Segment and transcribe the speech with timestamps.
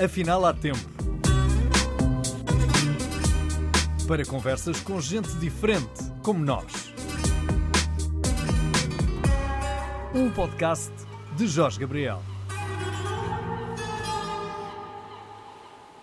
[0.00, 0.78] Afinal, há tempo.
[4.06, 6.92] Para conversas com gente diferente, como nós.
[10.14, 10.92] Um podcast
[11.36, 12.22] de Jorge Gabriel.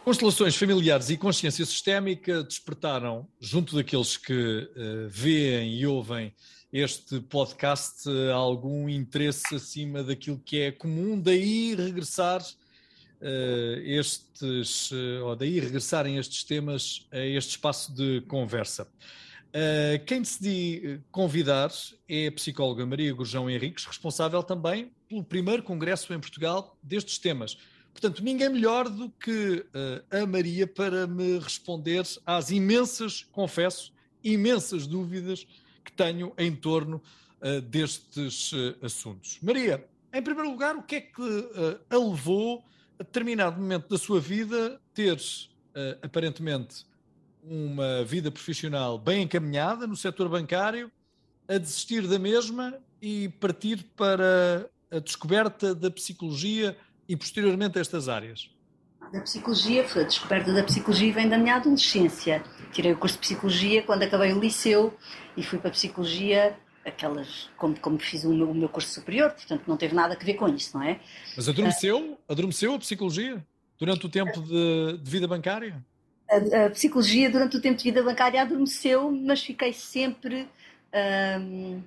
[0.03, 4.33] Constelações familiares e consciência sistémica despertaram, junto daqueles que
[4.75, 6.33] uh, veem e ouvem
[6.71, 12.41] este podcast, uh, algum interesse acima daquilo que é comum, daí regressar
[13.83, 14.91] estes,
[15.23, 18.87] ou daí regressarem estes temas a este espaço de conversa.
[20.05, 21.71] quem decidi convidar
[22.07, 27.57] é a psicóloga Maria Gurjão Henriques, responsável também pelo primeiro congresso em Portugal destes temas
[27.95, 29.65] Portanto, ninguém melhor do que
[30.11, 35.47] a Maria para me responder às imensas, confesso, imensas dúvidas
[35.81, 37.01] que tenho em torno
[37.69, 39.39] destes assuntos.
[39.41, 41.21] Maria, em primeiro lugar, o que é que
[41.89, 42.65] a levou
[42.99, 45.17] a determinado momento da sua vida ter
[46.01, 46.85] aparentemente
[47.43, 50.91] uma vida profissional bem encaminhada no setor bancário,
[51.47, 56.75] a desistir da mesma e partir para a descoberta da psicologia
[57.07, 58.49] e posteriormente estas áreas?
[59.13, 62.43] Da psicologia, a descoberta da psicologia vem da minha adolescência.
[62.71, 64.97] Tirei o curso de psicologia quando acabei o liceu
[65.37, 69.31] e fui para a psicologia, aquelas, como, como fiz o meu, o meu curso superior,
[69.31, 70.99] portanto não teve nada a ver com isso, não é?
[71.35, 73.43] Mas adormeceu, adormeceu a psicologia
[73.77, 75.83] durante o tempo de, de vida bancária?
[76.29, 80.47] A, a, psicologia durante o tempo de vida bancária adormeceu, mas fiquei sempre.
[81.41, 81.81] Hum,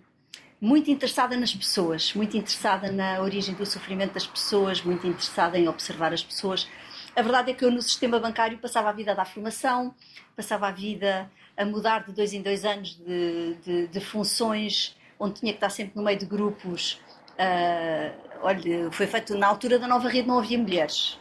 [0.60, 5.68] muito interessada nas pessoas, muito interessada na origem do sofrimento das pessoas, muito interessada em
[5.68, 6.68] observar as pessoas.
[7.14, 9.94] A verdade é que eu no sistema bancário passava a vida a dar formação,
[10.34, 15.40] passava a vida a mudar de dois em dois anos de, de, de funções, onde
[15.40, 17.00] tinha que estar sempre no meio de grupos.
[17.34, 21.18] Uh, olha, foi feito na altura da nova rede, não havia mulheres.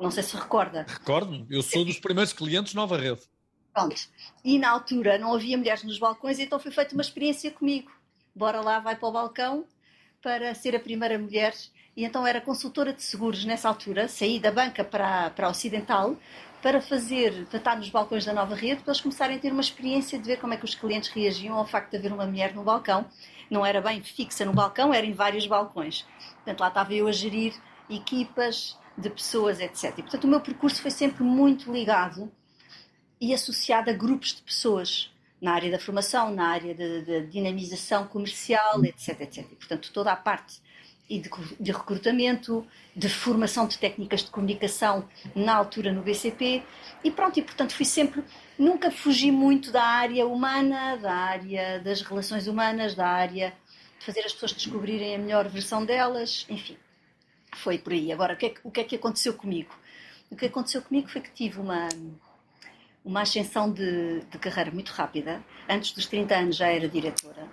[0.00, 0.86] Não sei se recorda.
[0.88, 3.20] Recordo, eu sou dos primeiros clientes Nova Rede.
[3.74, 3.96] Pronto.
[4.44, 7.90] E na altura não havia mulheres nos balcões, então foi feita uma experiência comigo
[8.38, 9.64] bora lá, vai para o balcão
[10.22, 11.54] para ser a primeira mulher.
[11.96, 16.16] E então era consultora de seguros nessa altura, saí da banca para, para a Ocidental
[16.62, 19.60] para fazer, para estar nos balcões da nova rede, para eles começarem a ter uma
[19.60, 22.54] experiência de ver como é que os clientes reagiam ao facto de haver uma mulher
[22.54, 23.06] no balcão.
[23.50, 26.04] Não era bem fixa no balcão, era em vários balcões.
[26.36, 27.54] Portanto, lá estava eu a gerir
[27.88, 29.98] equipas de pessoas, etc.
[29.98, 32.30] E, portanto, o meu percurso foi sempre muito ligado
[33.20, 38.84] e associado a grupos de pessoas na área da formação, na área da dinamização comercial,
[38.84, 39.46] etc, etc.
[39.52, 40.60] E, portanto, toda a parte
[41.08, 46.62] e de, de, recrutamento, de formação de técnicas de comunicação na altura no BCP
[47.02, 48.22] e pronto, e portanto fui sempre,
[48.58, 53.54] nunca fugi muito da área humana, da área das relações humanas, da área
[53.98, 56.76] de fazer as pessoas descobrirem a melhor versão delas, enfim,
[57.54, 58.12] foi por aí.
[58.12, 59.74] Agora, o que é o que, é que aconteceu comigo?
[60.30, 61.88] O que aconteceu comigo foi que tive uma,
[63.04, 65.42] uma ascensão de, de carreira muito rápida.
[65.68, 67.48] Antes dos 30 anos já era diretora.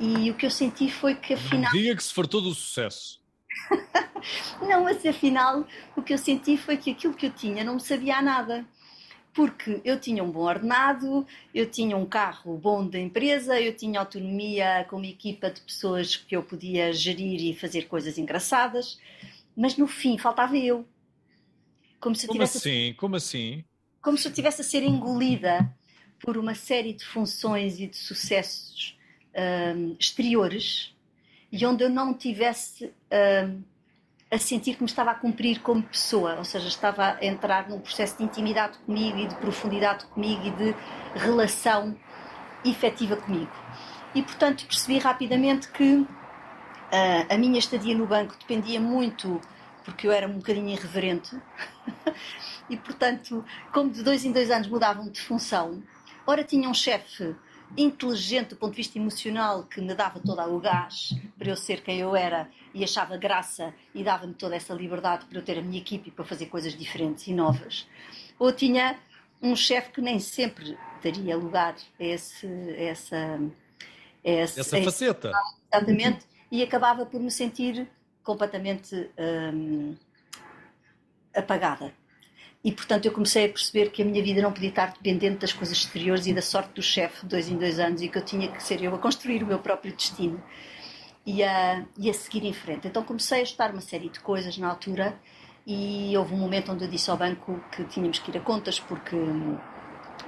[0.00, 1.70] E o que eu senti foi que afinal.
[1.72, 3.20] Diga que se fartou do sucesso.
[4.62, 5.66] não, mas afinal
[5.96, 8.66] o que eu senti foi que aquilo que eu tinha não me sabia a nada.
[9.32, 11.24] Porque eu tinha um bom ordenado,
[11.54, 16.16] eu tinha um carro bom da empresa, eu tinha autonomia com uma equipa de pessoas
[16.16, 18.98] que eu podia gerir e fazer coisas engraçadas,
[19.56, 20.84] mas no fim faltava eu.
[22.00, 22.94] Como se eu Como assim?
[22.94, 23.64] Como assim?
[24.00, 25.70] como se eu estivesse a ser engolida
[26.18, 28.98] por uma série de funções e de sucessos
[29.36, 30.94] um, exteriores
[31.52, 32.92] e onde eu não tivesse
[33.46, 33.62] um,
[34.30, 37.80] a sentir que me estava a cumprir como pessoa, ou seja, estava a entrar num
[37.80, 40.74] processo de intimidade comigo e de profundidade comigo e de
[41.16, 41.96] relação
[42.64, 43.50] efetiva comigo.
[44.14, 46.06] E portanto percebi rapidamente que
[46.90, 49.40] uh, a minha estadia no banco dependia muito,
[49.84, 51.36] porque eu era um bocadinho irreverente,
[52.70, 55.82] e, portanto, como de dois em dois anos mudavam de função,
[56.24, 57.34] ora tinha um chefe
[57.76, 61.82] inteligente do ponto de vista emocional que me dava todo o gás para eu ser
[61.82, 65.62] quem eu era e achava graça e dava-me toda essa liberdade para eu ter a
[65.62, 67.86] minha equipe para fazer coisas diferentes e novas.
[68.38, 68.98] Ou tinha
[69.42, 75.28] um chefe que nem sempre daria lugar a, esse, a essa, a essa, essa faceta.
[75.28, 77.88] Esse, exatamente, e acabava por me sentir
[78.22, 79.96] completamente hum,
[81.34, 81.92] apagada.
[82.62, 85.52] E, portanto, eu comecei a perceber que a minha vida não podia estar dependente das
[85.52, 88.48] coisas exteriores e da sorte do chefe dois em dois anos e que eu tinha
[88.52, 90.42] que ser eu a construir o meu próprio destino
[91.24, 92.86] e a, e a seguir em frente.
[92.86, 95.18] Então comecei a estudar uma série de coisas na altura
[95.66, 98.78] e houve um momento onde eu disse ao banco que tínhamos que ir a contas
[98.78, 99.16] porque,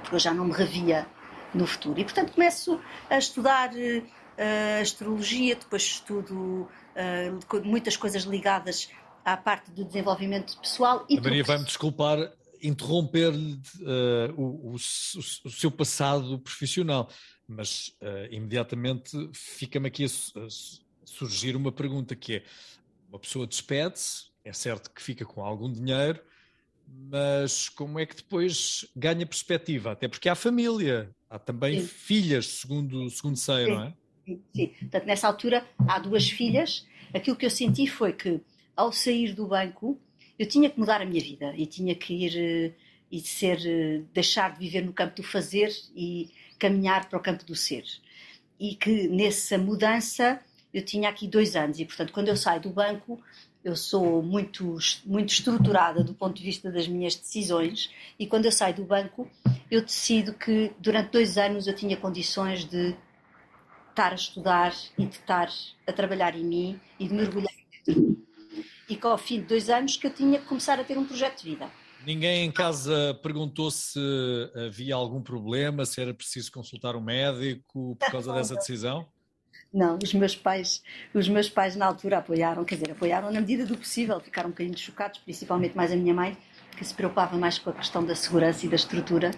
[0.01, 1.05] porque eu já não me revia
[1.53, 1.99] no futuro.
[1.99, 8.89] E, portanto, começo a estudar uh, astrologia, depois estudo uh, muitas coisas ligadas
[9.23, 12.31] à parte do desenvolvimento pessoal e A Maria vai-me desculpar
[12.61, 17.09] interromper-lhe uh, o, o, o, seu passado profissional,
[17.45, 20.47] mas uh, imediatamente fica-me aqui a, a,
[21.05, 22.43] surgir uma pergunta que é,
[23.09, 26.21] uma pessoa despede-se, é certo que fica com algum dinheiro,
[26.87, 29.91] mas como é que depois ganha perspectiva?
[29.91, 31.87] Até porque há família, há também Sim.
[31.87, 33.71] filhas, segundo, segundo sei, Sim.
[33.71, 33.93] não é?
[34.55, 36.87] Sim, portanto, nessa altura há duas filhas.
[37.13, 38.39] Aquilo que eu senti foi que,
[38.75, 39.99] ao sair do banco,
[40.37, 42.71] eu tinha que mudar a minha vida e tinha que ir eh,
[43.11, 47.45] e ser, eh, deixar de viver no campo do fazer e caminhar para o campo
[47.45, 47.83] do ser.
[48.59, 50.41] E que nessa mudança
[50.73, 53.21] eu tinha aqui dois anos e, portanto, quando eu saio do banco,
[53.63, 58.51] eu sou muito, muito estruturada do ponto de vista das minhas decisões e quando eu
[58.51, 59.29] saio do banco,
[59.69, 62.95] eu decido que durante dois anos eu tinha condições de
[63.89, 65.49] estar a estudar e de estar
[65.87, 67.62] a trabalhar em mim e de mergulhar.
[68.89, 71.05] E que ao fim de dois anos que eu tinha que começar a ter um
[71.05, 71.69] projeto de vida.
[72.05, 73.99] Ninguém em casa perguntou se
[74.67, 79.07] havia algum problema, se era preciso consultar um médico por causa dessa decisão?
[79.73, 80.83] Não, os meus pais,
[81.13, 84.51] os meus pais na altura apoiaram, quer dizer, apoiaram na medida do possível, ficaram um
[84.51, 86.37] bocadinho chocados, principalmente mais a minha mãe,
[86.77, 89.31] que se preocupava mais com a questão da segurança e da estrutura,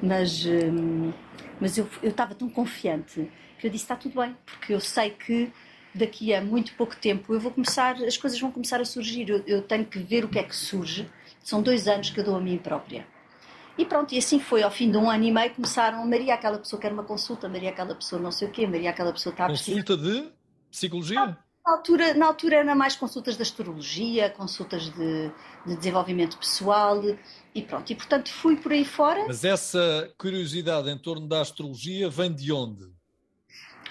[0.00, 1.12] mas, hum,
[1.60, 5.10] mas eu, eu estava tão confiante que eu disse está tudo bem, porque eu sei
[5.10, 5.52] que
[5.94, 9.42] daqui a muito pouco tempo eu vou começar, as coisas vão começar a surgir, eu,
[9.46, 11.10] eu tenho que ver o que é que surge.
[11.42, 13.06] São dois anos que eu dou a mim própria.
[13.78, 14.62] E pronto, e assim foi.
[14.62, 17.70] Ao fim de um ano e meio começaram, Maria, aquela pessoa quer uma consulta, Maria,
[17.70, 20.30] aquela pessoa não sei o quê, Maria, aquela pessoa está a Consulta de
[20.70, 21.38] psicologia?
[21.64, 25.30] Na, altura, na altura era mais consultas de astrologia, consultas de,
[25.66, 27.02] de desenvolvimento pessoal
[27.54, 27.90] e pronto.
[27.90, 29.24] E portanto fui por aí fora.
[29.26, 32.86] Mas essa curiosidade em torno da astrologia vem de onde?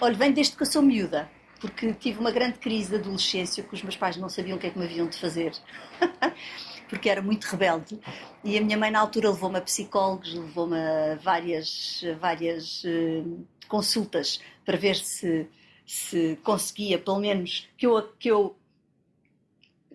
[0.00, 1.28] Olha, vem desde que eu sou miúda
[1.60, 4.66] porque tive uma grande crise de adolescência que os meus pais não sabiam o que
[4.66, 5.52] é que me haviam de fazer.
[6.90, 8.00] porque era muito rebelde.
[8.42, 14.40] E a minha mãe, na altura, levou-me a psicólogos, levou-me a várias, várias uh, consultas
[14.64, 15.46] para ver se,
[15.86, 18.56] se conseguia, pelo menos, que eu, que eu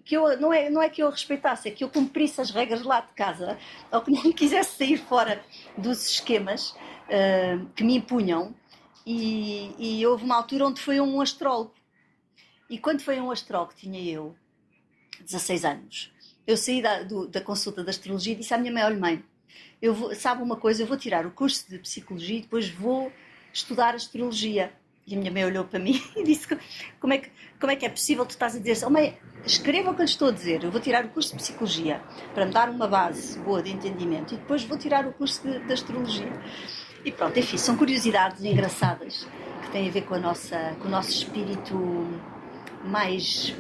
[0.06, 2.84] que eu, não, é, não é que eu respeitasse, é que eu cumprisse as regras
[2.84, 3.58] lá de casa,
[3.92, 5.44] ou que não quisesse sair fora
[5.76, 8.54] dos esquemas uh, que me impunham.
[9.06, 11.76] E, e, houve uma altura onde foi um astrólogo.
[12.70, 14.36] E quando foi um astrólogo, tinha eu
[15.22, 16.12] 16 anos,
[16.48, 19.24] eu saí da, do, da consulta da astrologia e disse à minha mãe: Olha, mãe,
[19.82, 23.12] eu vou, sabe uma coisa, eu vou tirar o curso de psicologia e depois vou
[23.54, 24.74] estudar astrologia.
[25.08, 26.48] E a minha mãe olhou para mim e disse:
[27.00, 28.86] Como é que, como é, que é possível tu estás a dizer assim?
[28.86, 30.64] Oh, mãe, escreva o que eu lhe estou a dizer.
[30.64, 32.02] Eu vou tirar o curso de psicologia
[32.34, 35.60] para me dar uma base boa de entendimento e depois vou tirar o curso de,
[35.60, 36.34] de astrologia.
[37.06, 39.28] E pronto, enfim, são curiosidades engraçadas
[39.62, 41.76] que têm a ver com, a nossa, com o nosso espírito
[42.84, 43.56] mais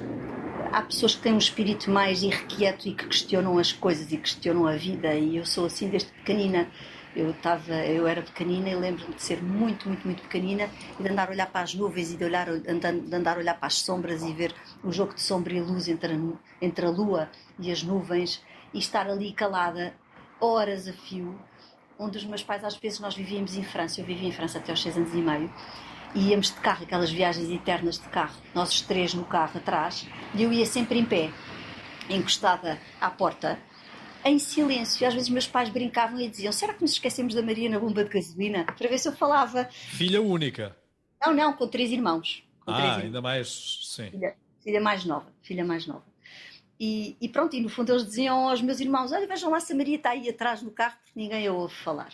[0.71, 4.65] há pessoas que têm um espírito mais irrequieto e que questionam as coisas e questionam
[4.65, 6.67] a vida e eu sou assim desde pequenina.
[7.15, 10.67] Eu estava eu era pequenina e lembro-me de ser muito muito muito pequenina
[10.99, 13.53] e de andar a olhar para as nuvens e de olhar de andar a olhar
[13.53, 14.53] para as sombras e ver
[14.83, 16.17] o jogo de sombra e luz entre a,
[16.61, 18.43] entre a lua e as nuvens
[18.73, 19.93] e estar ali calada
[20.41, 21.39] horas a fio
[21.97, 24.71] onde os meus pais às vezes nós vivíamos em França eu vivi em França até
[24.71, 25.51] aos seis anos e meio
[26.15, 30.07] e íamos de carro, aquelas viagens eternas de carro, nós os três no carro atrás,
[30.33, 31.29] e eu ia sempre em pé,
[32.09, 33.59] encostada à porta,
[34.23, 35.03] em silêncio.
[35.03, 37.77] E às vezes meus pais brincavam e diziam: Será que nos esquecemos da Maria na
[37.77, 38.63] bomba de gasolina?
[38.63, 39.65] Para ver se eu falava.
[39.69, 40.75] Filha única?
[41.23, 42.43] Não, não, com três irmãos.
[42.61, 43.05] Com ah, três irmãos.
[43.05, 43.81] ainda mais.
[43.83, 44.09] Sim.
[44.11, 45.27] Filha, filha mais nova.
[45.41, 46.14] Filha mais nova.
[46.79, 49.73] E, e, pronto, e no fundo eles diziam aos meus irmãos: Olha, vejam lá se
[49.73, 52.09] a Maria está aí atrás no carro, porque ninguém a ouve falar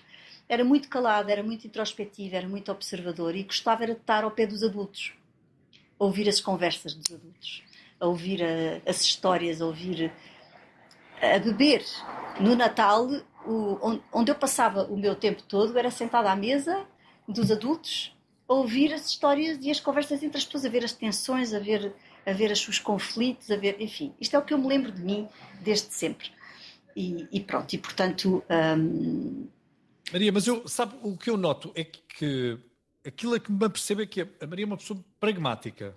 [0.52, 4.32] era muito calada, era muito introspectiva, era muito observadora e gostava era de estar ao
[4.32, 5.14] pé dos adultos,
[5.98, 7.64] a ouvir as conversas dos adultos,
[7.98, 10.12] a ouvir a, as histórias, a ouvir,
[11.22, 11.86] a beber.
[12.42, 13.08] No Natal,
[13.46, 16.86] o, onde eu passava o meu tempo todo era sentada à mesa
[17.26, 18.14] dos adultos,
[18.46, 21.60] a ouvir as histórias e as conversas entre as pessoas, a ver as tensões, a
[21.60, 21.94] ver,
[22.26, 24.14] a ver os seus conflitos, a ver, enfim.
[24.20, 25.28] Isto é o que eu me lembro de mim
[25.62, 26.30] desde sempre.
[26.96, 28.44] E, e pronto, e portanto.
[28.78, 29.48] Hum,
[30.12, 32.60] Maria, mas eu, sabe, o que eu noto é que
[33.06, 35.96] aquilo que me apercebo é que a Maria é uma pessoa pragmática.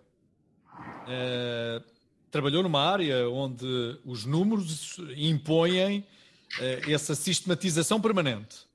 [1.02, 1.84] Uh,
[2.30, 3.66] trabalhou numa área onde
[4.04, 8.66] os números impõem uh, essa sistematização permanente.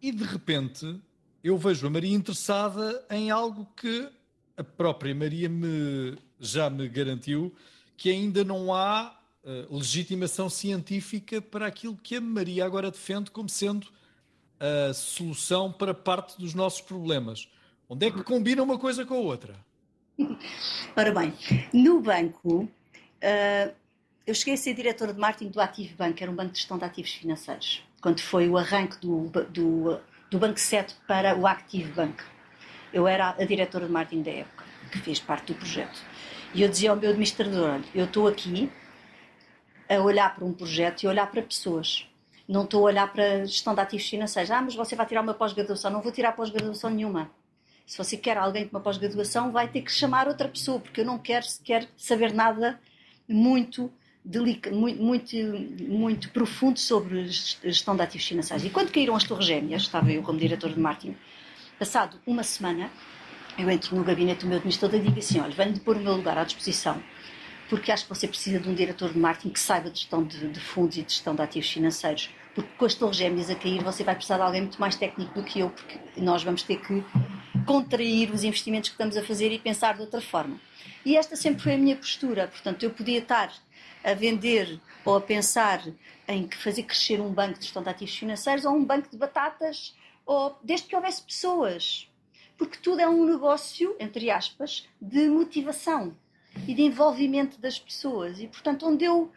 [0.00, 1.00] E de repente
[1.42, 4.08] eu vejo a Maria interessada em algo que
[4.56, 7.54] a própria Maria me, já me garantiu
[7.96, 13.48] que ainda não há uh, legitimação científica para aquilo que a Maria agora defende como
[13.48, 13.86] sendo
[14.58, 17.48] a solução para parte dos nossos problemas.
[17.88, 19.54] Onde é que combina uma coisa com a outra?
[20.96, 21.32] Ora bem,
[21.72, 23.74] no banco, uh,
[24.26, 26.78] eu cheguei a ser diretora de marketing do Active Bank, era um banco de gestão
[26.78, 31.92] de ativos financeiros, quando foi o arranque do, do, do Banco 7 para o Active
[31.92, 32.22] Bank.
[32.92, 35.98] Eu era a diretora de marketing da época, que fez parte do projeto.
[36.54, 38.70] E eu dizia ao meu administrador: olha, eu estou aqui
[39.88, 42.06] a olhar para um projeto e a olhar para pessoas.
[42.48, 44.50] Não estou a olhar para gestão de ativos financeiros.
[44.50, 45.90] Ah, mas você vai tirar uma pós-graduação.
[45.90, 47.30] Não vou tirar pós-graduação nenhuma.
[47.86, 51.04] Se você quer alguém com uma pós-graduação, vai ter que chamar outra pessoa, porque eu
[51.04, 52.80] não quero sequer saber nada
[53.28, 53.92] muito,
[54.24, 55.36] delica, muito, muito,
[55.88, 58.64] muito profundo sobre gestão de ativos financeiros.
[58.64, 61.16] E quando caíram as Torres Gêmeas, estava eu como diretor de marketing,
[61.78, 62.90] passado uma semana,
[63.58, 66.14] eu entro no gabinete do meu administrador e digo assim: olha, venho-lhe pôr o meu
[66.14, 67.02] lugar à disposição,
[67.68, 70.48] porque acho que você precisa de um diretor de marketing que saiba de gestão de,
[70.48, 72.30] de fundos e de gestão de ativos financeiros.
[72.54, 75.34] Porque com as torres gêmeas a cair, você vai precisar de alguém muito mais técnico
[75.34, 77.04] do que eu, porque nós vamos ter que
[77.66, 80.58] contrair os investimentos que estamos a fazer e pensar de outra forma.
[81.04, 82.48] E esta sempre foi a minha postura.
[82.48, 83.52] Portanto, eu podia estar
[84.02, 85.82] a vender ou a pensar
[86.26, 89.94] em fazer crescer um banco de gestão de ativos financeiros ou um banco de batatas,
[90.26, 92.10] ou desde que houvesse pessoas
[92.56, 96.16] porque tudo é um negócio, entre aspas, de motivação
[96.66, 98.40] e de envolvimento das pessoas.
[98.40, 99.30] E, portanto, onde eu.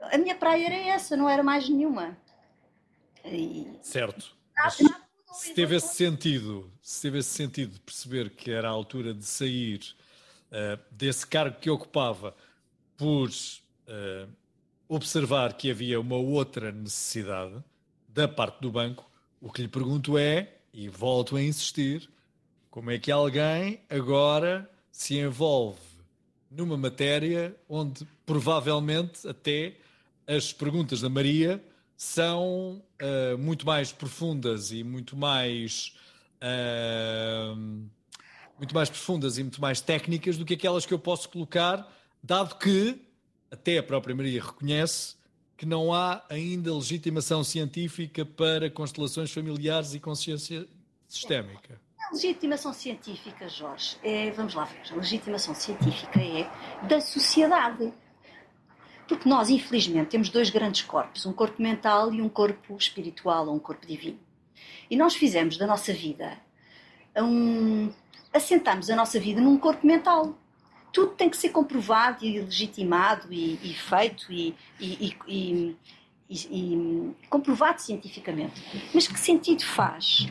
[0.00, 2.16] A minha praia era essa, não era mais nenhuma.
[3.24, 3.66] E...
[3.82, 4.36] Certo.
[5.32, 9.24] se teve esse sentido, se teve esse sentido de perceber que era a altura de
[9.24, 9.80] sair
[10.52, 12.36] uh, desse cargo que ocupava
[12.96, 14.28] por uh,
[14.88, 17.62] observar que havia uma outra necessidade
[18.08, 19.07] da parte do banco,
[19.40, 22.08] o que lhe pergunto é, e volto a insistir,
[22.70, 25.80] como é que alguém agora se envolve
[26.50, 29.76] numa matéria onde provavelmente até
[30.26, 31.62] as perguntas da Maria
[31.96, 35.94] são uh, muito mais profundas e muito mais
[36.42, 37.56] uh,
[38.58, 41.88] muito mais profundas e muito mais técnicas do que aquelas que eu posso colocar,
[42.22, 43.00] dado que
[43.50, 45.17] até a própria Maria reconhece
[45.58, 50.64] que não há ainda legitimação científica para constelações familiares e consciência
[51.08, 51.80] sistémica.
[51.98, 56.48] A legitimação científica, Jorge, é, vamos lá ver, a legitimação científica é
[56.86, 57.92] da sociedade.
[59.08, 63.56] Porque nós, infelizmente, temos dois grandes corpos, um corpo mental e um corpo espiritual, ou
[63.56, 64.20] um corpo divino.
[64.88, 66.38] E nós fizemos da nossa vida
[67.16, 67.92] um.
[68.32, 70.38] assentamos a nossa vida num corpo mental.
[70.92, 75.76] Tudo tem que ser comprovado e legitimado e, e feito e, e,
[76.28, 78.62] e, comprovado cientificamente.
[78.94, 80.28] Mas que sentido faz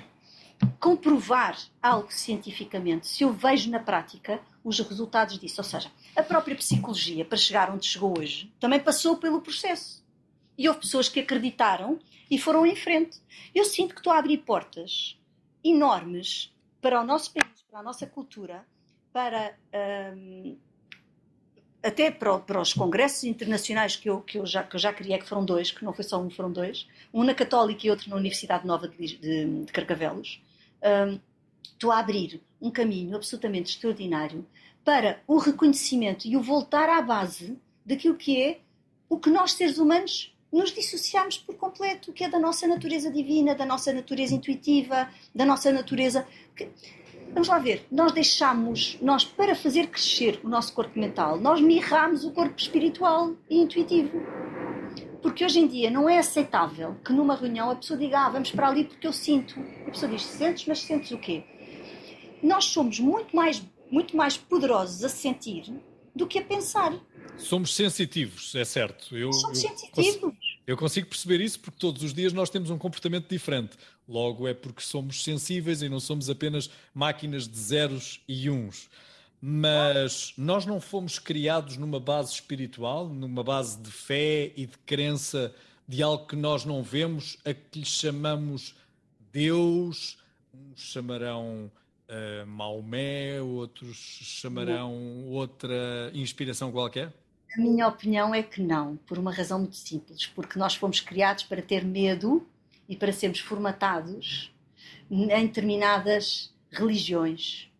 [0.80, 5.62] comprovar algo cientificamente se eu vejo na prática os resultados disso.
[5.62, 10.04] Ou seja, a própria psicologia, para chegar onde chegou hoje, também passou pelo processo.
[10.58, 12.00] E houve pessoas que acreditaram
[12.30, 13.22] e foram em frente.
[13.54, 15.18] Eu sinto que estou a abrir portas
[15.64, 18.66] enormes para o nosso país, para a nossa cultura,
[19.18, 19.58] para.
[20.16, 20.56] Um,
[21.82, 25.18] até para, para, os congressos internacionais que eu, que, eu já, que eu já criei,
[25.18, 28.10] que foram dois, que não foi só um, foram dois, um na Católica e outro
[28.10, 30.40] na Universidade Nova de, de, de Carcavelos,
[30.84, 31.20] um,
[31.64, 34.46] estou a abrir um caminho absolutamente extraordinário
[34.84, 38.60] para o reconhecimento e o voltar à base daquilo que é
[39.10, 43.56] o que nós, seres humanos, nos dissociamos por completo, que é da nossa natureza divina,
[43.56, 46.28] da nossa natureza intuitiva, da nossa natureza.
[46.56, 46.70] Que...
[47.38, 52.26] Vamos lá ver, nós deixamos, nós para fazer crescer o nosso corpo mental, nós mirramos
[52.26, 54.20] o corpo espiritual e intuitivo.
[55.22, 58.50] Porque hoje em dia não é aceitável que numa reunião a pessoa diga, ah, vamos
[58.50, 59.54] para ali porque eu sinto.
[59.86, 61.44] A pessoa diz, sentes, mas sentes o quê?
[62.42, 65.72] Nós somos muito mais, muito mais poderosos a sentir
[66.16, 66.92] do que a pensar.
[67.38, 69.16] Somos sensitivos, é certo.
[69.16, 70.34] Eu, somos eu sensitivos.
[70.68, 73.78] Eu consigo perceber isso porque todos os dias nós temos um comportamento diferente.
[74.06, 78.90] Logo é porque somos sensíveis e não somos apenas máquinas de zeros e uns.
[79.42, 85.56] Mas nós não fomos criados numa base espiritual, numa base de fé e de crença
[85.88, 88.76] de algo que nós não vemos, a que lhe chamamos
[89.32, 90.18] Deus,
[90.54, 91.72] uns chamarão
[92.10, 97.14] uh, Maomé, outros chamarão outra inspiração qualquer?
[97.56, 101.44] A minha opinião é que não, por uma razão muito simples, porque nós fomos criados
[101.44, 102.46] para ter medo
[102.88, 104.54] e para sermos formatados
[105.10, 107.72] em determinadas religiões,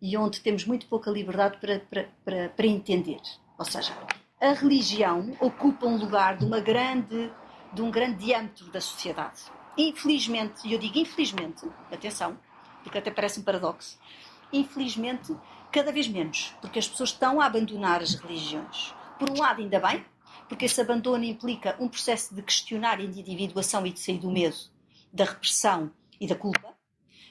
[0.00, 3.20] e onde temos muito pouca liberdade para, para, para, para entender.
[3.58, 3.92] Ou seja,
[4.40, 7.30] a religião ocupa um lugar de, uma grande,
[7.72, 9.42] de um grande diâmetro da sociedade.
[9.76, 12.38] Infelizmente, e eu digo infelizmente, atenção,
[12.82, 13.98] porque até parece um paradoxo,
[14.52, 15.34] infelizmente,
[15.72, 18.94] cada vez menos, porque as pessoas estão a abandonar as religiões.
[19.18, 20.04] Por um lado, ainda bem,
[20.48, 24.30] porque esse abandono implica um processo de questionar e de individuação e de sair do
[24.30, 24.56] medo,
[25.12, 26.76] da repressão e da culpa.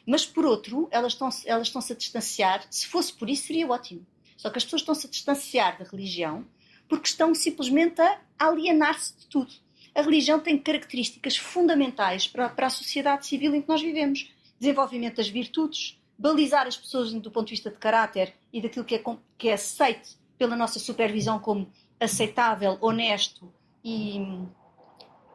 [0.05, 2.65] Mas, por outro, elas estão, elas estão-se a distanciar.
[2.69, 4.05] Se fosse por isso, seria ótimo.
[4.37, 6.45] Só que as pessoas estão-se a distanciar da religião
[6.87, 9.51] porque estão simplesmente a alienar-se de tudo.
[9.93, 15.17] A religião tem características fundamentais para, para a sociedade civil em que nós vivemos: desenvolvimento
[15.17, 19.03] das virtudes, balizar as pessoas do ponto de vista de caráter e daquilo que é,
[19.37, 21.67] que é aceito pela nossa supervisão como
[21.99, 23.51] aceitável, honesto
[23.83, 24.17] e,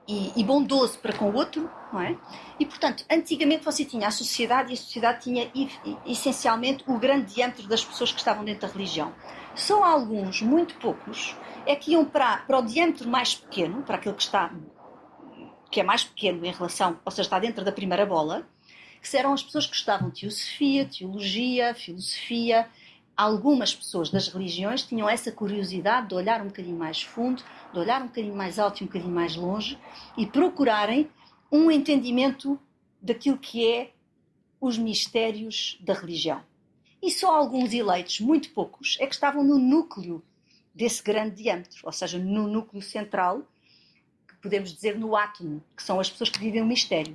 [0.06, 2.16] e, e, bondoso para com o outro, não é?
[2.58, 5.50] E, portanto, antigamente você tinha a sociedade e a sociedade tinha
[6.06, 9.14] essencialmente o grande diâmetro das pessoas que estavam dentro da religião.
[9.54, 14.14] Só alguns, muito poucos, é que iam para, para o diâmetro mais pequeno, para aquele
[14.14, 14.50] que está
[15.70, 18.44] que é mais pequeno em relação, ou seja, está dentro da primeira bola,
[19.00, 22.68] que eram as pessoas que estudavam teosofia, teologia, filosofia.
[23.20, 28.00] Algumas pessoas das religiões tinham essa curiosidade de olhar um bocadinho mais fundo, de olhar
[28.00, 29.78] um bocadinho mais alto e um bocadinho mais longe
[30.16, 31.06] e procurarem
[31.52, 32.58] um entendimento
[32.98, 33.90] daquilo que é
[34.58, 36.42] os mistérios da religião.
[37.02, 40.24] E só alguns eleitos, muito poucos, é que estavam no núcleo
[40.74, 43.42] desse grande diâmetro, ou seja, no núcleo central,
[44.26, 47.14] que podemos dizer no átomo, que são as pessoas que vivem o mistério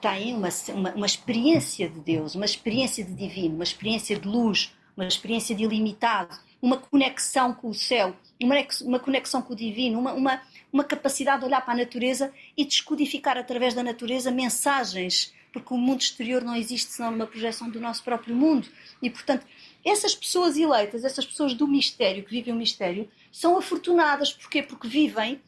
[0.00, 4.72] têm uma, uma, uma, experiência de Deus, uma experiência de divino, uma experiência de luz,
[5.02, 9.98] uma experiência de ilimitado, uma conexão com o céu, uma, uma conexão com o divino,
[9.98, 10.42] uma, uma,
[10.72, 15.78] uma capacidade de olhar para a natureza e descodificar através da natureza mensagens, porque o
[15.78, 18.68] mundo exterior não existe senão numa projeção do nosso próprio mundo.
[19.02, 19.46] E, portanto,
[19.84, 24.32] essas pessoas eleitas, essas pessoas do mistério, que vivem o mistério, são afortunadas.
[24.32, 24.62] Porquê?
[24.62, 25.40] Porque vivem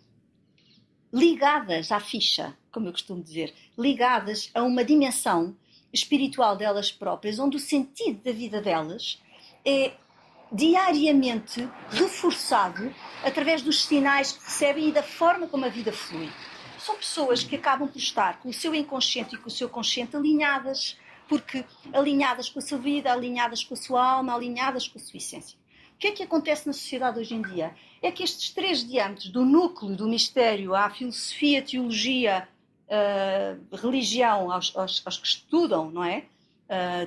[1.12, 5.54] ligadas à ficha, como eu costumo dizer, ligadas a uma dimensão
[5.92, 9.20] espiritual delas próprias, onde o sentido da vida delas
[9.64, 9.92] é
[10.50, 16.30] diariamente reforçado através dos sinais que recebem e da forma como a vida flui.
[16.78, 20.16] São pessoas que acabam por estar com o seu inconsciente e com o seu consciente
[20.16, 25.02] alinhadas, porque alinhadas com a sua vida, alinhadas com a sua alma, alinhadas com a
[25.02, 25.56] sua essência
[26.02, 27.72] que é que acontece na sociedade hoje em dia?
[28.02, 32.48] É que estes três diâmetros, do núcleo do mistério à filosofia, teologia,
[32.88, 36.24] uh, religião, aos, aos, aos, que estudam, não é?
[36.68, 37.06] Uh,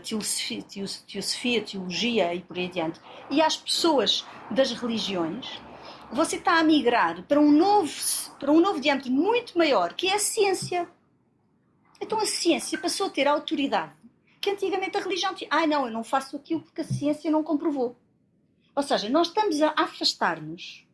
[1.08, 5.60] teosofia, teologia e por aí adiante, e às pessoas das religiões,
[6.12, 7.91] você está a migrar para um novo,
[8.39, 10.88] para um novo diâmetro muito maior, que é a ciência.
[12.00, 13.96] Então a ciência passou a ter a autoridade
[14.46, 15.50] que antigamente a religião tinha.
[15.52, 17.96] Ai, não, eu não faço aquilo porque a ciência não comprovou.
[18.76, 20.86] Ou seja, nós estamos a afastar-nos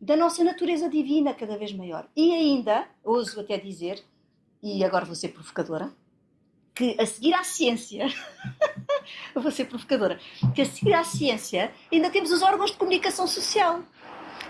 [0.00, 2.08] da nossa natureza divina cada vez maior.
[2.14, 4.04] E ainda, ouso até dizer,
[4.62, 5.92] e agora vou ser provocadora,
[6.74, 8.06] que a seguir à ciência,
[9.34, 10.18] vou ser provocadora,
[10.54, 13.82] que a seguir à ciência ainda temos os órgãos de comunicação social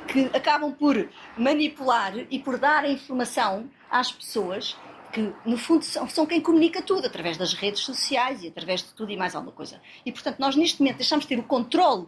[0.06, 4.76] que acabam por manipular e por dar a informação às pessoas
[5.12, 8.92] que, no fundo, são, são, quem comunica tudo, através das redes sociais e através de
[8.94, 9.80] tudo e mais alguma coisa.
[10.06, 12.06] E, portanto, nós neste momento deixamos de ter o controle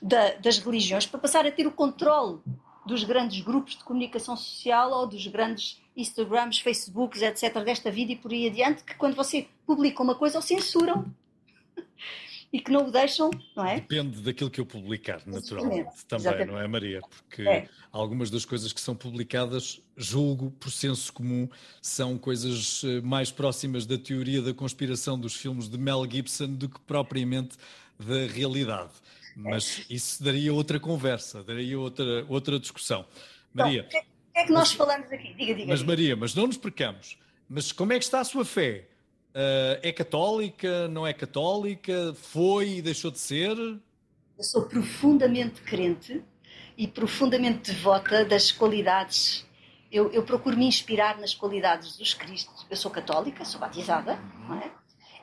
[0.00, 2.38] da, das religiões para passar a ter o controle
[2.86, 8.16] dos grandes grupos de comunicação social ou dos grandes Instagrams, Facebooks, etc., desta vida e
[8.16, 11.14] por aí adiante, que quando você publica uma coisa, o censuram
[12.54, 13.80] e que não o deixam, não é?
[13.80, 16.52] Depende daquilo que eu publicar, naturalmente, também, Exatamente.
[16.52, 17.00] não é, Maria?
[17.00, 17.68] Porque é.
[17.90, 21.48] algumas das coisas que são publicadas, julgo, por senso comum,
[21.82, 26.68] são coisas eh, mais próximas da teoria da conspiração dos filmes de Mel Gibson do
[26.68, 27.56] que propriamente
[27.98, 28.92] da realidade.
[29.36, 33.04] Mas isso daria outra conversa, daria outra, outra discussão.
[33.52, 33.82] Maria.
[33.82, 35.34] O que, que, é que nós mas, falamos aqui?
[35.34, 35.68] Diga, diga.
[35.68, 35.90] Mas, diga.
[35.90, 37.16] Maria, mas não nos percamos.
[37.48, 38.88] Mas como é que está a sua fé?
[39.30, 40.88] Uh, é católica?
[40.88, 42.14] Não é católica?
[42.14, 43.56] Foi e deixou de ser?
[43.56, 46.22] Eu sou profundamente crente
[46.76, 49.46] e profundamente devota das qualidades.
[49.90, 52.66] Eu, eu procuro me inspirar nas qualidades dos Cristos.
[52.68, 54.18] Eu sou católica, sou batizada,
[54.48, 54.70] não é?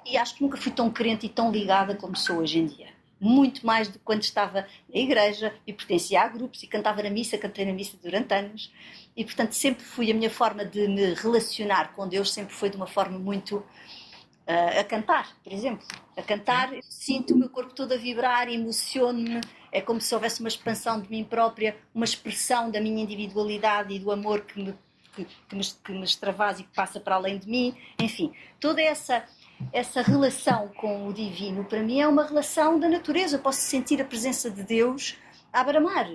[0.05, 3.01] E acho que nunca fui tão crente e tão ligada como sou hoje em dia
[3.21, 7.09] muito mais do que quando estava na igreja e pertencia a grupos e cantava na
[7.11, 8.73] missa, cantei na missa durante anos
[9.15, 12.77] e portanto sempre fui a minha forma de me relacionar com Deus sempre foi de
[12.77, 17.93] uma forma muito uh, a cantar, por exemplo, a cantar sinto o meu corpo todo
[17.93, 22.79] a vibrar, emociono-me, é como se houvesse uma expansão de mim própria, uma expressão da
[22.79, 24.75] minha individualidade e do amor que me
[25.13, 28.81] que, que, me, que me extravasa e que passa para além de mim, enfim, toda
[28.81, 29.25] essa
[29.71, 33.37] essa relação com o divino, para mim, é uma relação da natureza.
[33.37, 35.17] Eu posso sentir a presença de Deus
[35.51, 36.09] a bramar.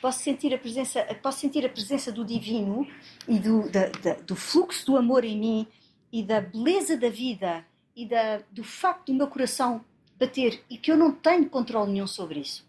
[0.00, 2.86] Posso sentir a presença, posso sentir a presença do divino
[3.28, 5.66] e do, da, da, do fluxo do amor em mim
[6.12, 9.84] e da beleza da vida e da, do facto do meu coração
[10.18, 12.64] bater e que eu não tenho controle nenhum sobre isso.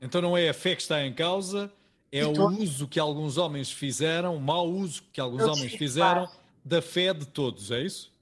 [0.00, 1.72] Então não é a fé que está em causa,
[2.10, 6.28] é o uso que alguns homens fizeram, o mau uso que alguns homens fizeram
[6.64, 8.14] da fé de todos, é isso?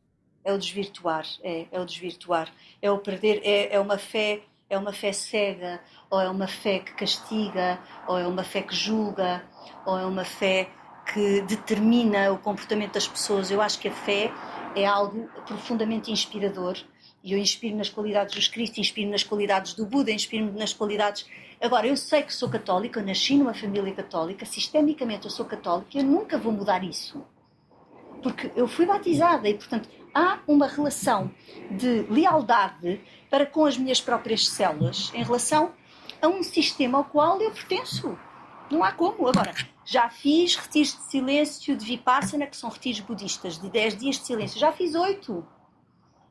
[0.44, 4.42] é o desvirtuar, é, é o desvirtuar, é o perder, é, é uma fé,
[4.74, 5.80] é uma fé cega,
[6.10, 9.42] ou é uma fé que castiga, ou é uma fé que julga,
[9.84, 10.68] ou é uma fé
[11.12, 13.50] que determina o comportamento das pessoas.
[13.50, 14.32] Eu acho que a fé
[14.74, 16.78] é algo profundamente inspirador
[17.22, 21.26] e eu inspiro nas qualidades dos Cristo, inspiro nas qualidades do Buda, inspiro nas qualidades.
[21.60, 25.98] Agora, eu sei que sou católica, eu nasci numa família católica, sistemicamente eu sou católica,
[25.98, 27.22] eu nunca vou mudar isso.
[28.22, 31.30] Porque eu fui batizada e, portanto, há uma relação
[31.70, 35.72] de lealdade para com as minhas próprias células em relação
[36.20, 38.18] a um sistema ao qual eu pertenço.
[38.70, 39.28] Não há como.
[39.28, 44.18] Agora, já fiz retiros de silêncio de Vipassana, que são retiros budistas, de 10 dias
[44.18, 44.58] de silêncio.
[44.58, 45.46] Já fiz oito.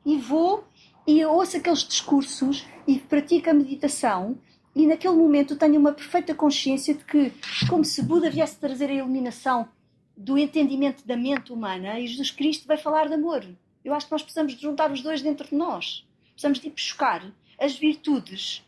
[0.04, 0.64] E vou
[1.06, 4.38] e ouço aqueles discursos e pratico a meditação
[4.74, 7.32] e naquele momento tenho uma perfeita consciência de que,
[7.68, 9.68] como se Buda viesse trazer a iluminação
[10.16, 13.44] do entendimento da mente humana e Jesus Cristo vai falar de amor.
[13.84, 16.04] Eu acho que nós precisamos de juntar os dois dentro de nós.
[16.32, 17.24] Precisamos de buscar
[17.58, 18.62] as virtudes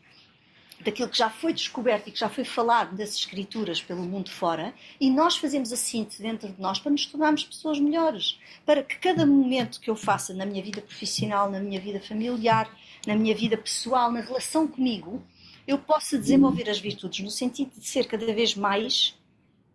[0.83, 4.73] daquilo que já foi descoberto e que já foi falado das escrituras pelo mundo fora,
[4.99, 8.97] e nós fazemos a síntese dentro de nós para nos tornarmos pessoas melhores, para que
[8.99, 12.69] cada momento que eu faça na minha vida profissional, na minha vida familiar,
[13.07, 15.23] na minha vida pessoal, na relação comigo,
[15.67, 19.17] eu possa desenvolver as virtudes no sentido de ser cada vez mais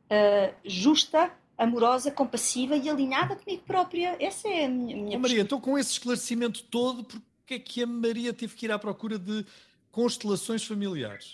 [0.07, 4.17] uh, justa, amorosa, compassiva e alinhada comigo própria.
[4.19, 7.83] Essa é a minha, minha oh, Maria, então com esse esclarecimento todo, porque é que
[7.83, 9.45] a Maria teve que ir à procura de
[9.93, 11.31] constelações familiares.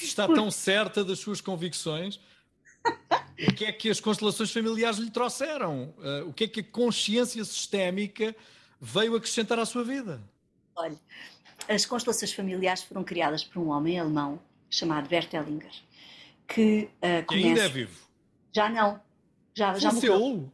[0.00, 2.18] Está tão certa das suas convicções.
[3.48, 5.94] O que é que as constelações familiares lhe trouxeram?
[5.98, 8.34] Uh, o que é que a consciência sistémica
[8.80, 10.22] veio acrescentar à sua vida?
[10.76, 10.96] Olha,
[11.68, 15.72] as constelações familiares foram criadas por um homem alemão chamado Bert Hellinger,
[16.48, 17.48] que uh, começa...
[17.48, 18.04] ainda é vivo?
[18.54, 19.00] Já não.
[19.54, 20.50] Já, já morreu.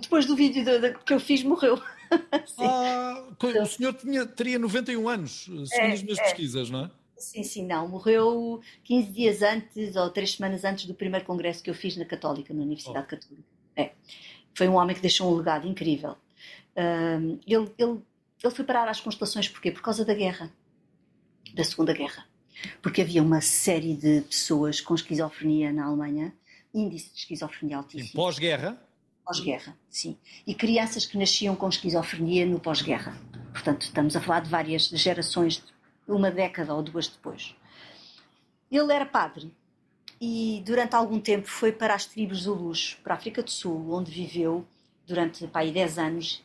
[0.00, 1.80] Depois do vídeo de, de, que eu fiz, morreu.
[2.58, 3.24] ah,
[3.62, 6.22] o senhor tinha, teria 91 anos, segundo é, as minhas é.
[6.22, 6.90] pesquisas, não é?
[7.16, 7.86] Sim, sim, não.
[7.86, 12.04] Morreu 15 dias antes ou 3 semanas antes do primeiro congresso que eu fiz na
[12.04, 13.10] Católica, na Universidade oh.
[13.10, 13.44] Católica.
[13.76, 13.92] É.
[14.54, 16.16] Foi um homem que deixou um legado incrível.
[16.76, 18.00] Um, ele, ele,
[18.42, 19.70] ele foi parar às constelações porquê?
[19.70, 20.52] Por causa da guerra,
[21.54, 22.26] da Segunda Guerra.
[22.80, 26.34] Porque havia uma série de pessoas com esquizofrenia na Alemanha,
[26.74, 28.10] índice de esquizofrenia altíssimo.
[28.10, 28.82] Em pós-guerra?
[29.24, 30.16] Pós-guerra, sim.
[30.46, 33.16] E crianças que nasciam com esquizofrenia no pós-guerra.
[33.52, 35.62] Portanto, estamos a falar de várias gerações,
[36.08, 37.54] uma década ou duas depois.
[38.70, 39.52] Ele era padre
[40.20, 44.10] e durante algum tempo foi para as tribos Zulus, para a África do Sul, onde
[44.10, 44.64] viveu
[45.06, 46.42] durante pá, 10 anos,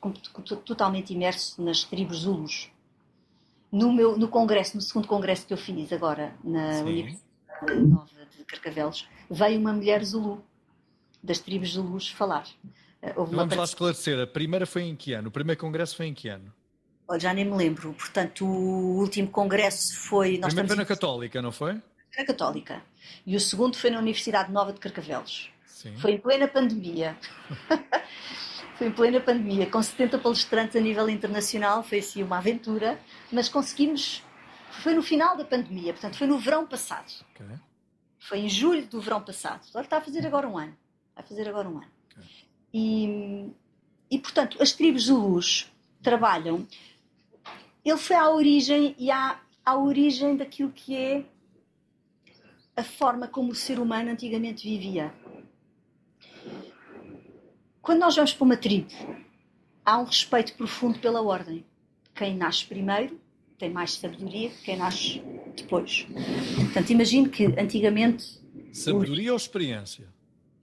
[0.66, 2.70] totalmente imerso nas tribos Zulus.
[3.72, 6.82] No, meu, no congresso, no segundo congresso que eu fiz agora na Sim.
[6.84, 7.28] Universidade
[7.82, 8.17] Nova
[8.48, 10.44] Carcavelos, veio uma mulher Zulu
[11.22, 12.46] das tribos luz falar.
[13.02, 15.28] Eh, houve Vamos lá esclarecer, a primeira foi em que ano?
[15.28, 16.54] O primeiro congresso foi em que ano?
[17.20, 20.38] já nem me lembro, portanto o último congresso foi...
[20.38, 21.82] Nós primeiro foi na Católica, não foi?
[22.18, 22.82] Na Católica.
[23.26, 25.50] E o segundo foi na Universidade Nova de Carcavelos.
[25.66, 25.96] Sim.
[25.98, 27.18] Foi em plena pandemia.
[28.76, 33.00] foi em plena pandemia, com 70 palestrantes a nível internacional, foi assim uma aventura,
[33.32, 34.22] mas conseguimos...
[34.84, 37.10] Foi no final da pandemia, portanto foi no verão passado.
[37.32, 37.56] Okay.
[38.28, 39.66] Foi em julho do verão passado.
[39.70, 40.76] Agora está a fazer agora um ano.
[41.16, 41.92] Vai fazer agora um ano.
[42.74, 43.50] E,
[44.12, 45.72] e, portanto, as tribos Zulus
[46.04, 46.68] trabalham.
[47.86, 51.24] Ele foi à origem e à, à origem daquilo que é
[52.76, 55.14] a forma como o ser humano antigamente vivia.
[57.82, 58.92] Quando nós vamos para uma tribo,
[59.86, 61.66] há um respeito profundo pela ordem.
[62.14, 63.18] Quem nasce primeiro
[63.58, 65.22] tem mais sabedoria que quem nasce
[65.56, 66.08] depois.
[66.56, 68.40] Portanto, imagino que antigamente.
[68.72, 70.08] Sabedoria ou experiência?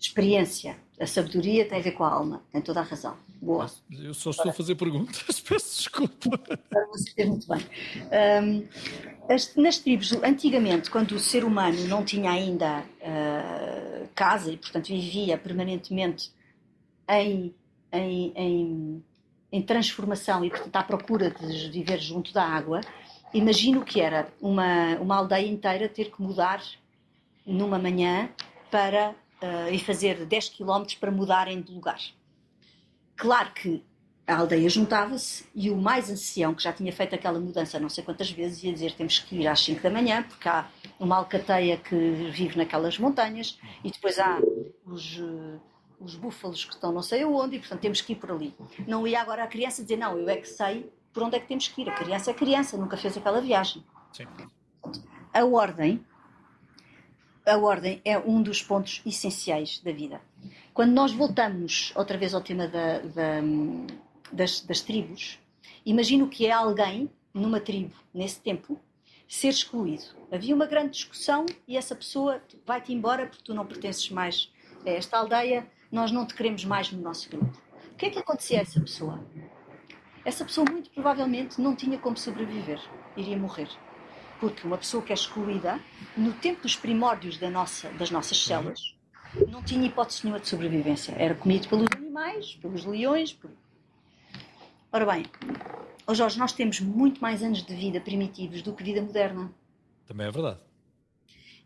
[0.07, 0.77] experiência.
[1.01, 3.17] A sabedoria tem a ver com a alma, tem toda a razão.
[3.43, 3.69] Boa.
[3.91, 6.39] Eu só estou a fazer perguntas, peço desculpa.
[6.39, 7.61] Para você ter muito bem.
[8.43, 8.69] Um,
[9.29, 14.87] as, nas tribos, antigamente, quando o ser humano não tinha ainda uh, casa e, portanto,
[14.89, 16.31] vivia permanentemente
[17.09, 17.55] em,
[17.93, 19.05] em, em,
[19.57, 22.81] em, transformação e, portanto, à procura de viver junto da água,
[23.33, 26.63] imagino que era uma, uma aldeia inteira ter que mudar
[27.47, 28.31] numa manhã
[28.71, 32.01] para uh, e fazer 10 km para mudarem de lugar.
[33.17, 33.83] Claro que
[34.27, 38.03] a aldeia juntava-se e o mais ancião, que já tinha feito aquela mudança não sei
[38.03, 40.67] quantas vezes, ia dizer temos que ir às 5 da manhã, porque há
[40.99, 41.95] uma alcateia que
[42.31, 44.41] vive naquelas montanhas e depois há
[44.87, 45.61] os, uh,
[46.05, 48.55] os búfalos que estão não sei aonde e portanto temos que ir por ali.
[48.87, 51.47] Não ia agora a criança dizer não, eu é que sei por onde é que
[51.47, 51.89] temos que ir.
[51.89, 53.85] A criança é criança, nunca fez aquela viagem.
[54.13, 54.27] Sim.
[55.33, 56.05] A ordem
[57.47, 60.21] a ordem é um dos pontos essenciais da vida.
[60.73, 63.41] Quando nós voltamos outra vez ao tema da, da,
[64.33, 65.39] das, das, tribos,
[65.85, 68.81] imagino que é alguém numa tribo, nesse tempo,
[69.29, 70.05] ser excluído.
[70.33, 74.51] Havia uma grande discussão e essa pessoa vai-te embora porque tu não pertences mais
[74.87, 77.57] a esta aldeia, nós não te queremos mais no nosso grupo.
[77.93, 79.25] O que é que acontecia a essa pessoa?
[80.25, 82.81] Essa pessoa muito provavelmente não tinha como sobreviver,
[83.17, 83.69] iria morrer.
[84.41, 85.81] Porque uma pessoa que é excluída,
[86.17, 88.97] no tempo dos primórdios da nossa, das nossas células,
[89.49, 91.15] não tinha hipótese nenhuma de sobrevivência.
[91.17, 93.33] Era comido pelos animais, pelos leões.
[93.33, 93.51] Por...
[94.91, 95.27] Ora bem,
[96.09, 99.53] oh Jorge, nós temos muito mais anos de vida primitivos do que vida moderna.
[100.07, 100.59] Também é verdade.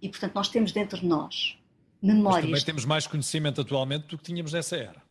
[0.03, 1.58] E portanto, nós temos dentro de nós
[2.03, 2.51] memórias.
[2.51, 5.03] Mas também temos mais conhecimento atualmente do que tínhamos nessa era.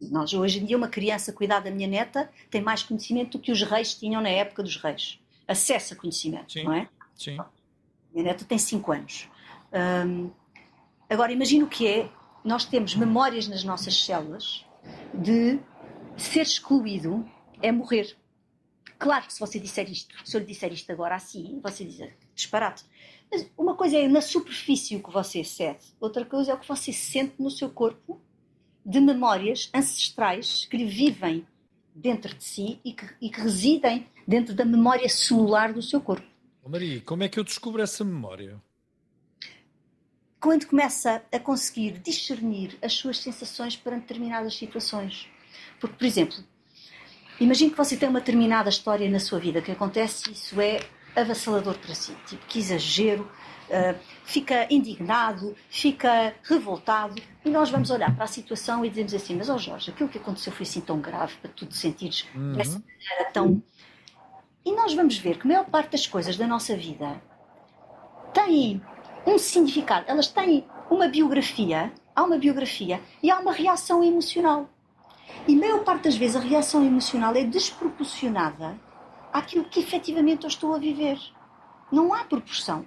[0.00, 3.52] Nós, hoje em dia, uma criança cuidar da minha neta tem mais conhecimento do que
[3.52, 5.18] os reis tinham na época dos reis.
[5.46, 6.64] Acesso a conhecimento, Sim.
[6.64, 6.88] não é?
[7.16, 7.38] Sim.
[8.12, 9.28] Minha neta tem 5 anos.
[10.06, 10.30] Hum,
[11.08, 12.10] agora, imagina o que é,
[12.44, 14.64] nós temos memórias nas nossas células
[15.12, 15.58] de
[16.16, 17.28] ser excluído
[17.62, 18.16] é morrer.
[18.98, 22.08] Claro que se você disser isto, se eu lhe disser isto agora assim, você diz
[22.34, 22.84] disparate.
[23.34, 26.68] Mas uma coisa é na superfície o que você cede, outra coisa é o que
[26.68, 28.20] você sente no seu corpo
[28.86, 31.44] de memórias ancestrais que lhe vivem
[31.92, 36.24] dentro de si e que, e que residem dentro da memória celular do seu corpo.
[36.62, 38.62] Oh, Maria, como é que eu descubro essa memória?
[40.38, 45.28] Quando começa a conseguir discernir as suas sensações perante determinadas situações.
[45.80, 46.36] Porque, por exemplo,
[47.40, 50.78] imagine que você tem uma determinada história na sua vida que acontece e isso é
[51.16, 52.14] avassalador para si.
[52.26, 53.30] Tipo, que exagero,
[53.68, 59.36] uh, fica indignado, fica revoltado e nós vamos olhar para a situação e dizemos assim,
[59.36, 62.26] mas ó oh Jorge, aquilo que aconteceu foi assim tão grave para tu te sentires
[62.34, 62.52] Uhum.
[62.52, 63.62] dessa maneira tão...
[64.64, 67.20] E nós vamos ver que a maior parte das coisas da nossa vida
[68.32, 68.80] têm
[69.26, 74.68] um significado, elas têm uma biografia, há uma biografia e há uma reação emocional.
[75.46, 78.74] E a maior parte das vezes a reação emocional é desproporcionada
[79.34, 81.18] àquilo que efetivamente eu estou a viver.
[81.90, 82.86] Não há proporção.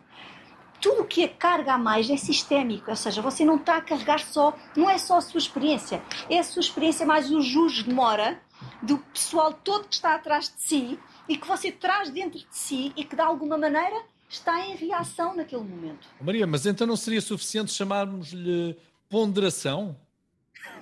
[0.79, 3.81] Tudo o que é carga a mais é sistémico, ou seja, você não está a
[3.81, 7.83] carregar só, não é só a sua experiência, é a sua experiência mais o jus
[7.83, 8.39] de mora
[8.81, 12.93] do pessoal todo que está atrás de si e que você traz dentro de si
[12.95, 16.07] e que de alguma maneira está em reação naquele momento.
[16.21, 18.77] Oh, Maria, mas então não seria suficiente chamarmos-lhe
[19.09, 19.97] ponderação?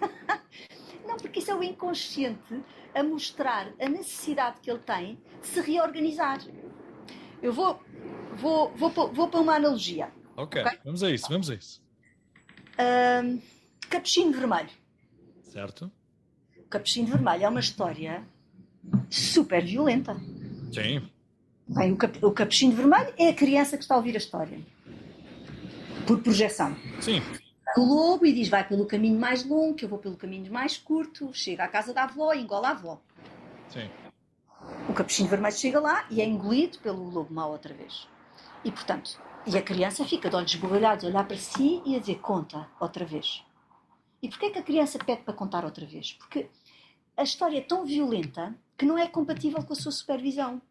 [1.05, 2.63] Não, porque isso é o inconsciente
[2.95, 6.39] a mostrar a necessidade que ele tem de se reorganizar.
[7.41, 7.79] Eu vou,
[8.35, 10.09] vou, vou, vou, para uma analogia.
[10.37, 10.79] Ok, Ok.
[10.85, 11.83] vamos a isso, vamos a isso.
[12.77, 13.39] Ahm,
[13.89, 14.69] Capuchinho Vermelho.
[15.43, 15.91] Certo?
[16.57, 18.23] O Capuchinho Vermelho é uma história
[19.09, 20.15] super violenta.
[20.73, 21.07] Sim.
[21.67, 24.59] Bem, o, cap, o Capuchinho Vermelho é a criança que está a ouvir a história.
[26.07, 26.75] Por projeção.
[27.01, 27.21] Sim.
[27.77, 30.77] O lobo e diz: vai pelo caminho mais longo, que eu vou pelo caminho mais
[30.77, 31.33] curto.
[31.33, 33.01] Chega à casa da avó e engola a avó.
[33.69, 33.89] Sim.
[34.89, 38.07] O capuchinho vermelho chega lá e é engolido pelo lobo mau outra vez.
[38.63, 41.99] E portanto, e a criança fica de olhos esbugalhados a olhar para si e a
[41.99, 43.43] dizer: conta outra vez.
[44.21, 46.13] E porquê é que a criança pede para contar outra vez?
[46.13, 46.49] Porque
[47.17, 50.61] a história é tão violenta que não é compatível com a sua supervisão.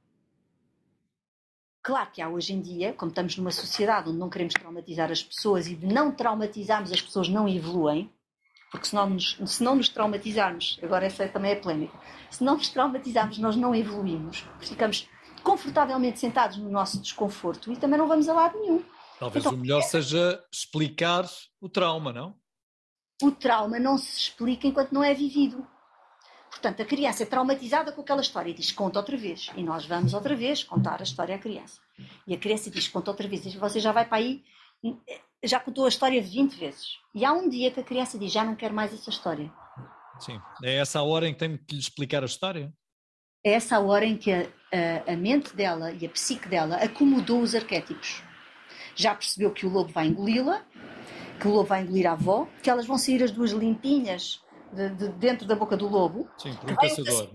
[1.84, 5.22] Claro que há hoje em dia, como estamos numa sociedade onde não queremos traumatizar as
[5.22, 8.10] pessoas e de não traumatizarmos as pessoas não evoluem,
[8.70, 11.92] porque se não nos, se não nos traumatizarmos, agora essa também é polémica,
[12.30, 15.06] se não nos traumatizarmos, nós não evoluímos, ficamos
[15.42, 18.82] confortavelmente sentados no nosso desconforto e também não vamos a lado nenhum.
[19.20, 21.28] Talvez Então, o melhor seja explicar
[21.60, 22.34] o trauma, não?
[23.22, 25.66] O trauma não se explica enquanto não é vivido.
[26.64, 29.50] Portanto, a criança é traumatizada com aquela história e diz conta outra vez.
[29.54, 31.78] E nós vamos outra vez contar a história à criança.
[32.26, 33.44] E a criança diz conta outra vez.
[33.44, 34.42] E você já vai para aí,
[35.42, 36.96] já contou a história 20 vezes.
[37.14, 39.52] E há um dia que a criança diz já não quero mais essa história.
[40.18, 40.40] Sim.
[40.62, 42.72] É essa a hora em que tenho que lhe explicar a história?
[43.44, 44.46] É essa a hora em que a,
[45.06, 48.22] a, a mente dela e a psique dela acomodou os arquétipos.
[48.96, 50.64] Já percebeu que o lobo vai engoli-la,
[51.38, 54.42] que o lobo vai engolir a avó, que elas vão sair as duas limpinhas
[54.74, 57.30] de, de dentro da boca do lobo, Sim, um Que vai caçador.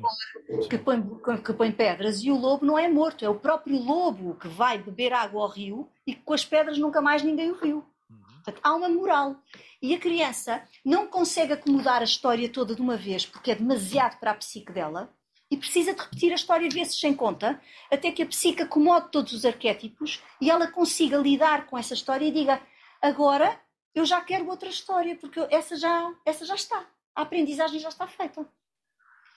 [0.69, 1.01] que põe,
[1.43, 4.77] que põe pedras, e o lobo não é morto, é o próprio lobo que vai
[4.77, 7.77] beber água ao rio e que com as pedras nunca mais ninguém o viu.
[8.09, 8.17] Uhum.
[8.35, 9.35] Portanto, há uma moral.
[9.81, 14.19] E a criança não consegue acomodar a história toda de uma vez porque é demasiado
[14.19, 15.09] para a psique dela
[15.49, 19.31] e precisa de repetir a história vezes sem conta até que a psique acomode todos
[19.31, 22.61] os arquétipos e ela consiga lidar com essa história e diga
[23.01, 23.59] agora
[23.95, 26.85] eu já quero outra história porque essa já, essa já está.
[27.19, 28.47] A aprendizagem já está feita.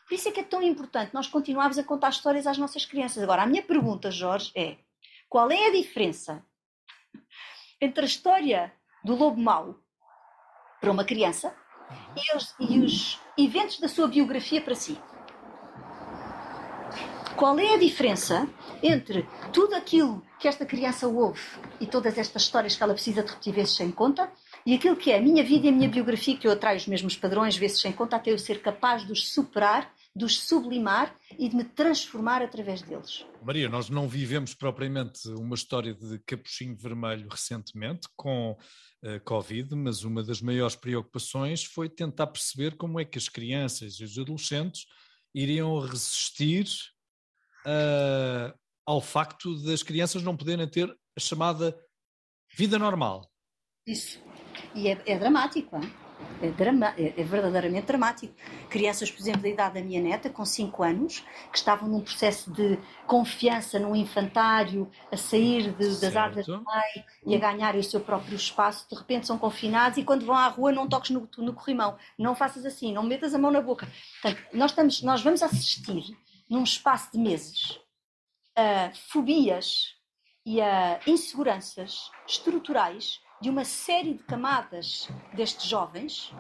[0.07, 3.21] Por isso é que é tão importante nós continuarmos a contar histórias às nossas crianças.
[3.21, 4.77] Agora, a minha pergunta, Jorge, é
[5.29, 6.47] qual é a diferença
[7.81, 8.73] entre a história
[9.05, 9.81] do lobo mau
[10.81, 11.53] para uma criança
[12.17, 14.97] e os, e os eventos da sua biografia para si?
[17.35, 18.49] Qual é a diferença
[18.81, 21.43] entre tudo aquilo que esta criança ouve
[21.81, 24.33] e todas estas histórias que ela precisa de repetir vezes sem conta
[24.65, 26.87] e aquilo que é a minha vida e a minha biografia, que eu atraio os
[26.87, 31.17] mesmos padrões vezes sem conta até eu ser capaz de os superar, de os sublimar
[31.39, 33.25] e de me transformar através deles.
[33.43, 40.05] Maria, nós não vivemos propriamente uma história de capuchinho vermelho recentemente com uh, Covid, mas
[40.05, 44.87] uma das maiores preocupações foi tentar perceber como é que as crianças e os adolescentes
[45.35, 46.67] iriam resistir
[47.67, 51.77] uh, ao facto das crianças não poderem ter a chamada
[52.55, 53.32] vida normal.
[53.87, 54.21] Isso.
[54.75, 55.93] E é, é dramático, hein?
[56.41, 58.35] É, drama, é, é, verdadeiramente dramático.
[58.69, 62.51] Crianças, por exemplo, da idade da minha neta, com 5 anos, que estavam num processo
[62.53, 67.83] de confiança num infantário, a sair de, das asas da mãe e a ganhar o
[67.83, 71.29] seu próprio espaço, de repente são confinados e quando vão à rua não toques no,
[71.39, 73.89] no corrimão, não faças assim, não metas a mão na boca.
[74.21, 76.17] Portanto, nós, estamos, nós vamos assistir
[76.49, 77.81] num espaço de meses
[78.57, 79.95] a fobias
[80.45, 86.33] e a inseguranças estruturais de uma série de camadas destes jovens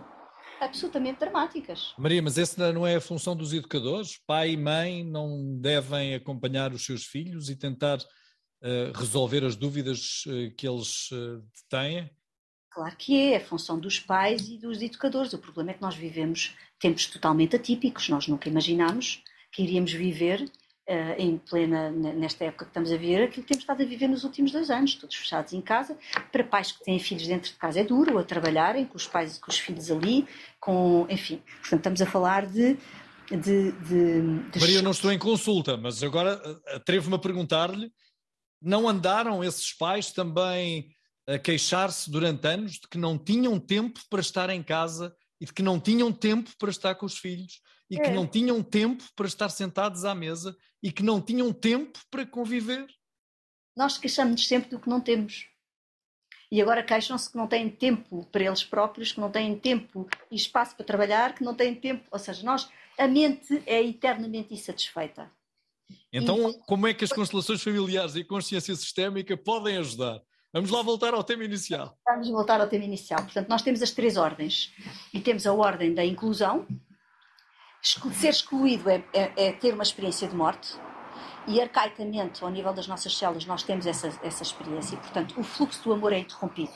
[0.60, 1.92] absolutamente dramáticas.
[1.98, 4.20] Maria, mas essa não é a função dos educadores?
[4.24, 10.22] Pai e mãe não devem acompanhar os seus filhos e tentar uh, resolver as dúvidas
[10.26, 12.08] uh, que eles uh, têm?
[12.70, 15.32] Claro que é, é a função dos pais e dos educadores.
[15.32, 18.08] O problema é que nós vivemos tempos totalmente atípicos.
[18.08, 20.48] Nós nunca imaginámos que iríamos viver
[20.88, 24.08] uh, em plena, nesta época que estamos a viver, aquilo que temos estado a viver
[24.08, 25.96] nos últimos dois anos, todos fechados em casa.
[26.30, 29.36] Para pais que têm filhos dentro de casa é duro, a trabalharem com os pais
[29.36, 30.26] e com os filhos ali,
[30.60, 31.42] com, enfim.
[31.60, 32.76] Portanto, estamos a falar de.
[33.30, 34.60] de, de, de...
[34.60, 37.92] Maria, eu não estou em consulta, mas agora eh, atrevo-me a perguntar-lhe:
[38.60, 40.88] não andaram esses pais também
[41.26, 45.52] a queixar-se durante anos de que não tinham tempo para estar em casa e de
[45.52, 47.60] que não tinham tempo para estar com os filhos
[47.92, 48.00] e é.
[48.00, 52.24] que não tinham tempo para estar sentados à mesa e que não tinham tempo para
[52.24, 52.86] conviver.
[53.76, 55.46] Nós queixamos-nos sempre do que não temos.
[56.50, 60.36] E agora queixam-se que não têm tempo para eles próprios, que não têm tempo e
[60.36, 62.08] espaço para trabalhar, que não têm tempo.
[62.10, 65.30] Ou seja, nós, a mente é eternamente insatisfeita.
[66.10, 66.58] Então, e...
[66.66, 70.22] como é que as constelações familiares e a consciência sistémica podem ajudar?
[70.50, 71.98] Vamos lá voltar ao tema inicial.
[72.06, 73.22] Vamos voltar ao tema inicial.
[73.22, 74.72] Portanto, nós temos as três ordens.
[75.12, 76.66] E temos a ordem da inclusão,
[77.82, 80.78] Ser excluído é, é, é, ter uma experiência de morte
[81.48, 85.42] e arcaicamente, ao nível das nossas células, nós temos essa, essa experiência e, portanto, o
[85.42, 86.72] fluxo do amor é interrompido.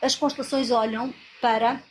[0.00, 1.82] As constelações olham para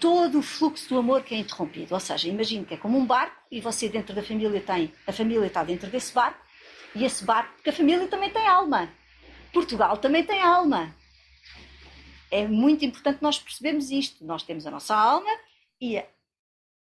[0.00, 1.92] todo o fluxo do amor que é interrompido.
[1.92, 5.12] Ou seja, imagine que é como um barco e você dentro da família tem, a
[5.12, 6.38] família está dentro desse barco
[6.94, 8.88] e esse barco, porque a família também tem alma.
[9.52, 10.94] Portugal também tem alma.
[12.30, 14.24] É muito importante nós percebermos isto.
[14.24, 15.30] Nós temos a nossa alma
[15.80, 16.02] e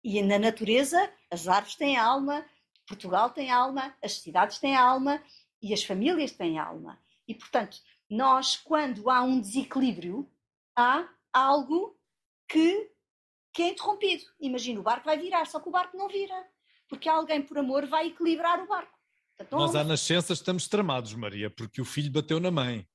[0.04, 2.46] e na natureza, as árvores têm alma,
[2.88, 5.22] Portugal tem alma, as cidades têm alma
[5.62, 7.00] e as famílias têm alma.
[7.28, 7.78] E, portanto,
[8.10, 10.30] nós, quando há um desequilíbrio,
[10.76, 11.98] há algo
[12.48, 12.92] que,
[13.54, 14.24] que é interrompido.
[14.40, 16.36] Imagina, o barco vai virar, só que o barco não vira,
[16.90, 19.00] porque alguém, por amor, vai equilibrar o barco.
[19.38, 22.88] Portanto, nós, à nascença, estamos tramados, Maria, porque o filho bateu na mãe.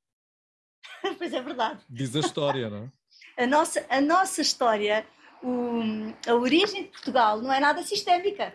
[1.19, 1.83] pois é verdade.
[1.89, 2.93] Diz a história, não é?
[3.45, 5.07] a, nossa, a nossa história
[5.43, 5.83] o,
[6.27, 8.53] a origem de Portugal não é nada sistémica.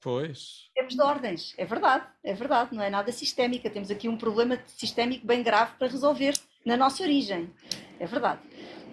[0.00, 0.68] Pois.
[0.74, 3.70] Temos de ordens, é verdade, é verdade, não é nada sistémica.
[3.70, 7.50] Temos aqui um problema sistémico bem grave para resolver na nossa origem.
[7.98, 8.40] É verdade.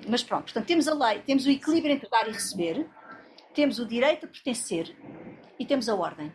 [0.07, 2.89] Mas pronto, portanto, temos a lei, temos o equilíbrio entre dar e receber,
[3.53, 4.95] temos o direito a pertencer
[5.59, 6.31] e temos a ordem.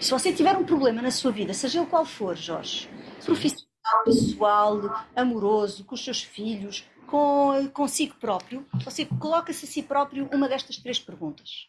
[0.00, 2.88] Se você tiver um problema na sua vida, seja ele qual for, Jorge,
[3.24, 10.28] profissional, pessoal, amoroso, com os seus filhos, com, consigo próprio, você coloca-se a si próprio
[10.32, 11.68] uma destas três perguntas.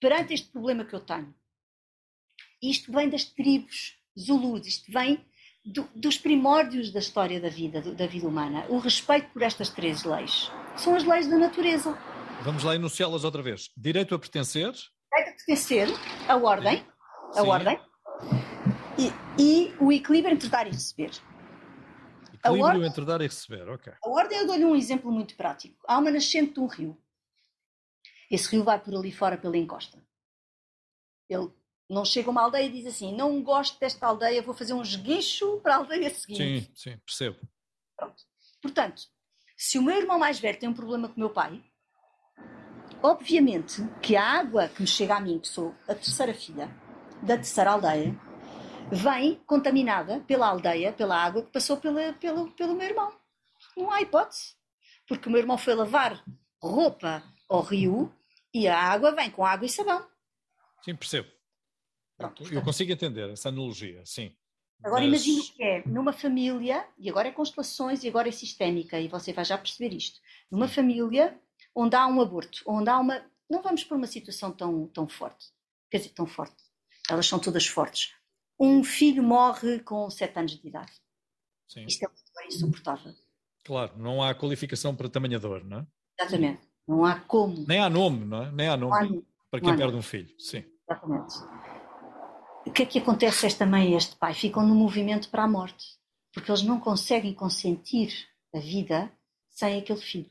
[0.00, 1.34] Perante este problema que eu tenho,
[2.62, 5.24] isto vem das tribos zulus, isto vem
[5.64, 8.66] do, dos primórdios da história da vida, do, da vida humana.
[8.68, 10.50] O respeito por estas três leis.
[10.76, 11.96] São as leis da natureza.
[12.42, 13.70] Vamos lá enunciá-las outra vez.
[13.76, 14.72] Direito a pertencer.
[14.72, 15.88] Direito a pertencer,
[16.28, 16.84] a ordem,
[17.30, 17.48] a Sim.
[17.48, 17.80] ordem,
[18.98, 21.10] e, e o equilíbrio entre dar e receber.
[22.48, 23.92] Equilíbrio ordem, entre dar e receber, ok.
[24.02, 25.82] A ordem, eu dou-lhe um exemplo muito prático.
[25.86, 27.00] Há uma nascente de um rio.
[28.30, 30.02] Esse rio vai por ali fora pela encosta.
[31.28, 31.50] Ele
[31.88, 34.82] não chega a uma aldeia e diz assim: Não gosto desta aldeia, vou fazer um
[34.82, 36.66] esguicho para a aldeia seguinte.
[36.66, 37.38] Sim, sim, percebo.
[37.96, 38.22] Pronto.
[38.60, 39.02] Portanto,
[39.56, 41.62] se o meu irmão mais velho tem um problema com o meu pai,
[43.02, 46.68] obviamente que a água que me chega a mim, que sou a terceira filha
[47.22, 48.18] da terceira aldeia,
[48.90, 53.12] vem contaminada pela aldeia, pela água que passou pela, pelo, pelo meu irmão.
[53.76, 54.54] Não há hipótese.
[55.06, 56.24] Porque o meu irmão foi lavar
[56.62, 58.12] roupa ao rio
[58.52, 60.06] e a água vem com água e sabão.
[60.82, 61.28] Sim, percebo.
[62.16, 64.34] Pronto, eu consigo entender essa analogia, sim.
[64.82, 65.26] Agora Mas...
[65.26, 69.08] imagine o que é, numa família, e agora é constelações e agora é sistémica, e
[69.08, 70.20] você vai já perceber isto.
[70.50, 71.38] Numa família
[71.74, 73.24] onde há um aborto, onde há uma.
[73.50, 75.48] Não vamos por uma situação tão, tão forte.
[75.90, 76.62] Quer dizer, tão forte.
[77.10, 78.14] Elas são todas fortes.
[78.58, 80.92] Um filho morre com 7 anos de idade.
[81.68, 81.86] Sim.
[81.86, 83.14] Isto é insuportável.
[83.64, 85.86] Claro, não há qualificação para tamanha dor, não é?
[86.20, 86.60] Exatamente.
[86.86, 87.64] Não há como.
[87.66, 88.52] Nem há nome, não é?
[88.52, 89.26] Nem há nome, há nome.
[89.50, 90.34] para quem perde um filho.
[90.38, 90.64] Sim.
[90.88, 91.34] Exatamente
[92.66, 94.34] o que é que acontece a esta mãe e a este pai?
[94.34, 95.84] Ficam no movimento para a morte,
[96.32, 98.10] porque eles não conseguem consentir
[98.54, 99.12] a vida
[99.50, 100.30] sem aquele filho.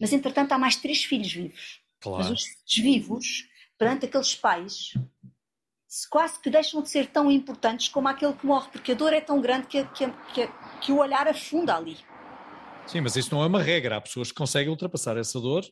[0.00, 1.80] Mas, entretanto, há mais três filhos vivos.
[2.00, 2.24] Claro.
[2.24, 4.94] Mas os filhos vivos, perante aqueles pais,
[6.10, 9.20] quase que deixam de ser tão importantes como aquele que morre, porque a dor é
[9.20, 10.48] tão grande que, que, que,
[10.80, 11.98] que o olhar afunda ali.
[12.86, 13.96] Sim, mas isso não é uma regra.
[13.96, 15.64] Há pessoas que conseguem ultrapassar essa dor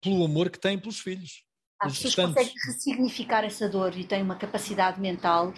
[0.00, 1.44] pelo amor que têm pelos filhos.
[1.80, 5.52] As pessoas conseguem ressignificar essa dor e têm uma capacidade mental.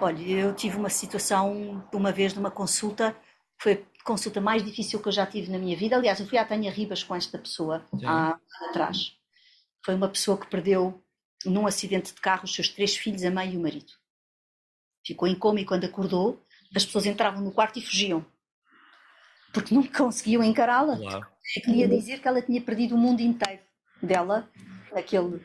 [0.00, 3.16] Olha, eu tive uma situação uma vez numa consulta,
[3.58, 5.96] foi a consulta mais difícil que eu já tive na minha vida.
[5.96, 8.04] Aliás, eu fui à Tânia Ribas com esta pessoa Sim.
[8.04, 8.36] há
[8.70, 9.12] atrás.
[9.84, 11.00] Foi uma pessoa que perdeu
[11.44, 13.92] num acidente de carro os seus três filhos, a mãe e o marido.
[15.04, 16.40] Ficou em coma e quando acordou,
[16.74, 18.24] as pessoas entravam no quarto e fugiam.
[19.52, 20.96] Porque não conseguiam encará-la.
[20.96, 21.26] Claro.
[21.64, 23.60] Queria dizer que ela tinha perdido o mundo inteiro
[24.02, 24.48] dela
[24.92, 25.40] naquele,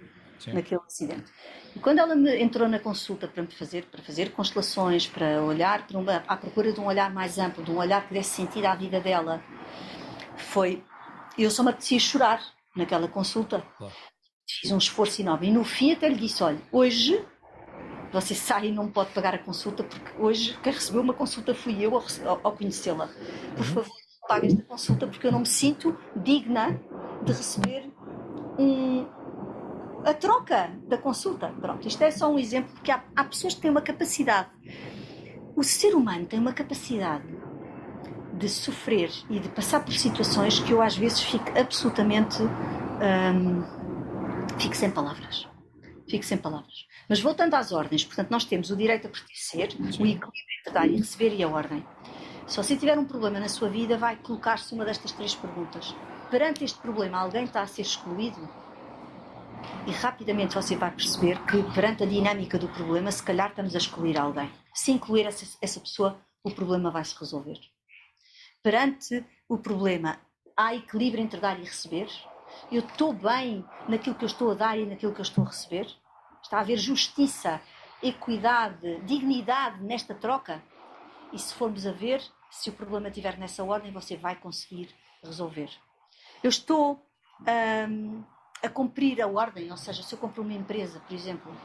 [0.53, 1.31] naquele acidente.
[1.75, 5.85] E quando ela me entrou na consulta para me fazer, para fazer constelações, para olhar
[5.85, 8.65] para uma, à procura de um olhar mais amplo, de um olhar que desse sentido
[8.65, 9.43] à vida dela,
[10.37, 10.83] foi.
[11.37, 12.41] Eu só me apetecia chorar
[12.75, 13.61] naquela consulta.
[13.77, 13.93] Claro.
[14.49, 15.47] Fiz um esforço enorme.
[15.47, 17.23] E no fim até lhe disse: olha, hoje
[18.11, 21.83] você sai e não pode pagar a consulta, porque hoje quem recebeu uma consulta fui
[21.83, 22.03] eu ao,
[22.43, 23.07] ao conhecê-la.
[23.55, 23.73] Por uhum.
[23.73, 23.95] favor,
[24.27, 26.79] pague esta consulta, porque eu não me sinto digna
[27.23, 27.91] de receber
[28.57, 29.05] um,
[30.05, 31.49] a troca da consulta.
[31.49, 34.49] Pronto, isto é só um exemplo, porque há, há pessoas que têm uma capacidade.
[35.55, 37.25] O ser humano tem uma capacidade
[38.33, 42.41] de sofrer e de passar por situações que eu às vezes fico absolutamente.
[42.43, 43.77] Hum,
[44.59, 45.47] fico sem palavras.
[46.09, 46.85] Fico sem palavras.
[47.09, 50.87] Mas voltando às ordens, portanto, nós temos o direito a pertencer, o equilíbrio entre dar
[50.87, 51.85] e receber e a ordem.
[52.47, 55.93] Se você tiver um problema na sua vida, vai colocar-se uma destas três perguntas.
[56.31, 58.39] Perante este problema, alguém está a ser excluído?
[59.85, 63.77] e rapidamente você vai perceber que, perante a dinâmica do problema, se calhar estamos a
[63.77, 64.51] excluir alguém.
[64.73, 67.57] Se incluir essa, essa pessoa, o problema vai se resolver.
[68.61, 70.19] Perante o problema,
[70.55, 72.09] há equilíbrio entre dar e receber?
[72.71, 75.47] Eu estou bem naquilo que eu estou a dar e naquilo que eu estou a
[75.47, 75.87] receber?
[76.41, 77.61] Está a haver justiça,
[78.01, 80.61] equidade, dignidade nesta troca?
[81.33, 84.89] E se formos a ver, se o problema estiver nessa ordem, você vai conseguir
[85.23, 85.69] resolver.
[86.43, 87.03] Eu estou.
[87.89, 88.23] Hum,
[88.63, 91.55] a cumprir a ordem, ou seja, se eu compro uma empresa, por exemplo,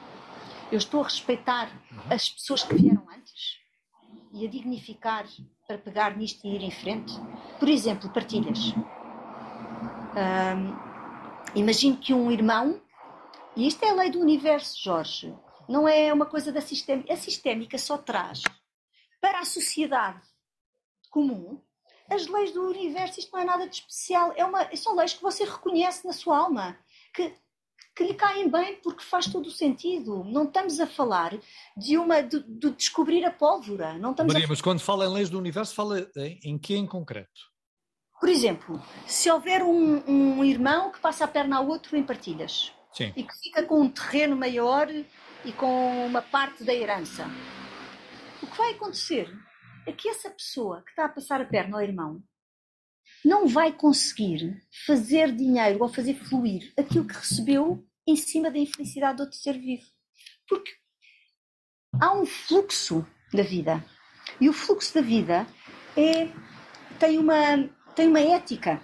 [0.70, 2.01] eu estou a respeitar uhum.
[2.11, 3.59] as pessoas que vieram antes
[4.32, 5.26] e a dignificar
[5.66, 7.12] para pegar nisto e ir em frente.
[7.59, 8.74] Por exemplo, partilhas.
[10.15, 12.81] Um, imagino que um irmão,
[13.57, 15.35] e isto é a lei do universo, Jorge,
[15.69, 17.13] não é uma coisa da sistémica.
[17.13, 18.43] A sistémica só traz
[19.21, 20.21] para a sociedade
[21.11, 21.61] comum
[22.11, 25.23] as leis do universo, isto não é nada de especial, é uma, são leis que
[25.23, 26.77] você reconhece na sua alma,
[27.15, 27.33] que,
[27.97, 30.23] que lhe caem bem porque faz todo o sentido.
[30.25, 31.39] Não estamos a falar
[31.77, 33.97] de uma de, de descobrir a pólvora.
[33.99, 34.51] Não estamos Maria, a...
[34.51, 37.51] mas quando fala em leis do universo, fala em, em que em concreto?
[38.23, 42.73] Por exemplo, se houver um, um irmão que passa a perna ao outro em partilhas
[42.93, 43.12] Sim.
[43.16, 44.89] e que fica com um terreno maior
[45.45, 47.27] e com uma parte da herança,
[48.41, 49.29] o que vai acontecer
[49.89, 52.23] é que essa pessoa que está a passar a perna ao irmão
[53.25, 54.57] não vai conseguir
[54.87, 59.59] fazer dinheiro ou fazer fluir aquilo que recebeu em cima da infelicidade do outro ser
[59.59, 59.89] vivo.
[60.49, 60.70] Porque
[62.01, 63.05] há um fluxo
[63.35, 63.85] da vida.
[64.41, 65.45] E o fluxo da vida
[65.97, 66.29] é,
[67.01, 68.82] tem, uma, tem uma ética.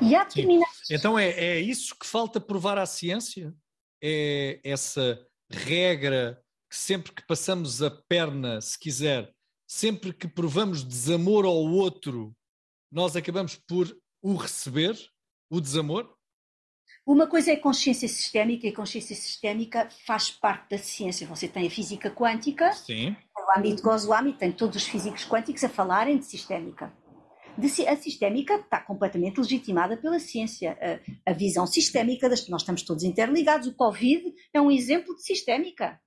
[0.00, 0.90] E há determinadas.
[0.90, 3.54] Então é, é isso que falta provar à ciência?
[4.02, 9.32] É essa regra que sempre que passamos a perna, se quiser,
[9.66, 12.36] sempre que provamos desamor ao outro,
[12.92, 14.96] nós acabamos por o receber,
[15.50, 16.14] o desamor?
[17.06, 21.26] Uma coisa é consciência sistémica, e consciência sistémica faz parte da ciência.
[21.28, 23.16] Você tem a física quântica, Sim.
[23.36, 26.92] o âmbito Goswami tem todos os físicos quânticos a falarem de sistémica.
[27.58, 30.76] De, a sistémica está completamente legitimada pela ciência.
[31.26, 33.66] A, a visão sistémica, das, nós estamos todos interligados.
[33.66, 36.00] O Covid é um exemplo de sistémica.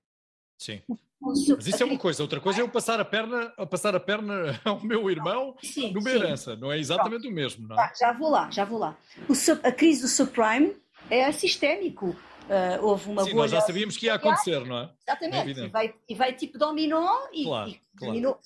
[0.57, 0.81] Sim.
[1.21, 3.99] Mas isso é uma coisa, outra coisa é eu passar a perna, a passar a
[3.99, 6.15] perna ao meu irmão sim, numa sim.
[6.15, 7.33] herança, não é exatamente Pronto.
[7.33, 7.91] o mesmo, não é?
[7.99, 8.97] Já vou lá, já vou lá.
[9.27, 9.33] O,
[9.67, 10.77] a crise do subprime
[11.09, 12.15] é sistémico.
[12.49, 14.89] Uh, houve uma Sim, nós já sabíamos que ia acontecer, não é?
[15.07, 18.13] Exatamente, é e, vai, e vai tipo dominó e, claro, e claro.
[18.13, 18.39] dominou.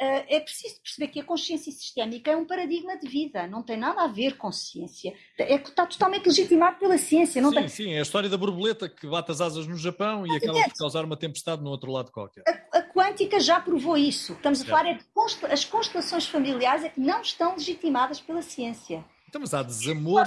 [0.00, 3.76] Uh, é preciso perceber que a consciência sistémica é um paradigma de vida, não tem
[3.76, 5.12] nada a ver com ciência.
[5.36, 7.42] É, está totalmente legitimado pela ciência.
[7.42, 7.68] Sim, tem...
[7.68, 10.74] sim, é a história da borboleta que bate as asas no Japão e acaba por
[10.78, 12.44] causar uma tempestade no outro lado qualquer.
[12.46, 14.34] A, a quântica já provou isso.
[14.34, 15.04] Estamos a falar é de
[15.50, 19.04] as constelações familiares é que não estão legitimadas pela ciência.
[19.28, 20.26] Então, mas há desamor.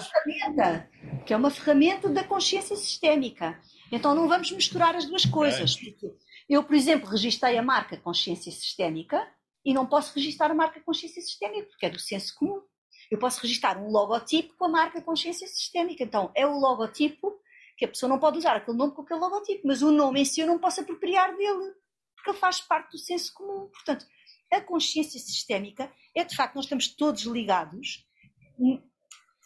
[1.25, 3.57] Que é uma ferramenta da consciência sistémica.
[3.89, 5.77] Então não vamos misturar as duas coisas.
[5.81, 6.09] É.
[6.49, 9.25] Eu, por exemplo, registrei a marca consciência sistémica
[9.63, 12.61] e não posso registrar a marca consciência sistémica, porque é do senso comum.
[13.09, 16.03] Eu posso registrar um logotipo com a marca consciência sistémica.
[16.03, 17.39] Então, é o logotipo
[17.77, 20.25] que a pessoa não pode usar aquele nome com aquele logotipo, mas o nome em
[20.25, 21.73] si eu não posso apropriar dele,
[22.15, 23.67] porque ele faz parte do senso comum.
[23.67, 24.05] Portanto,
[24.51, 28.05] a consciência sistémica é de facto, nós estamos todos ligados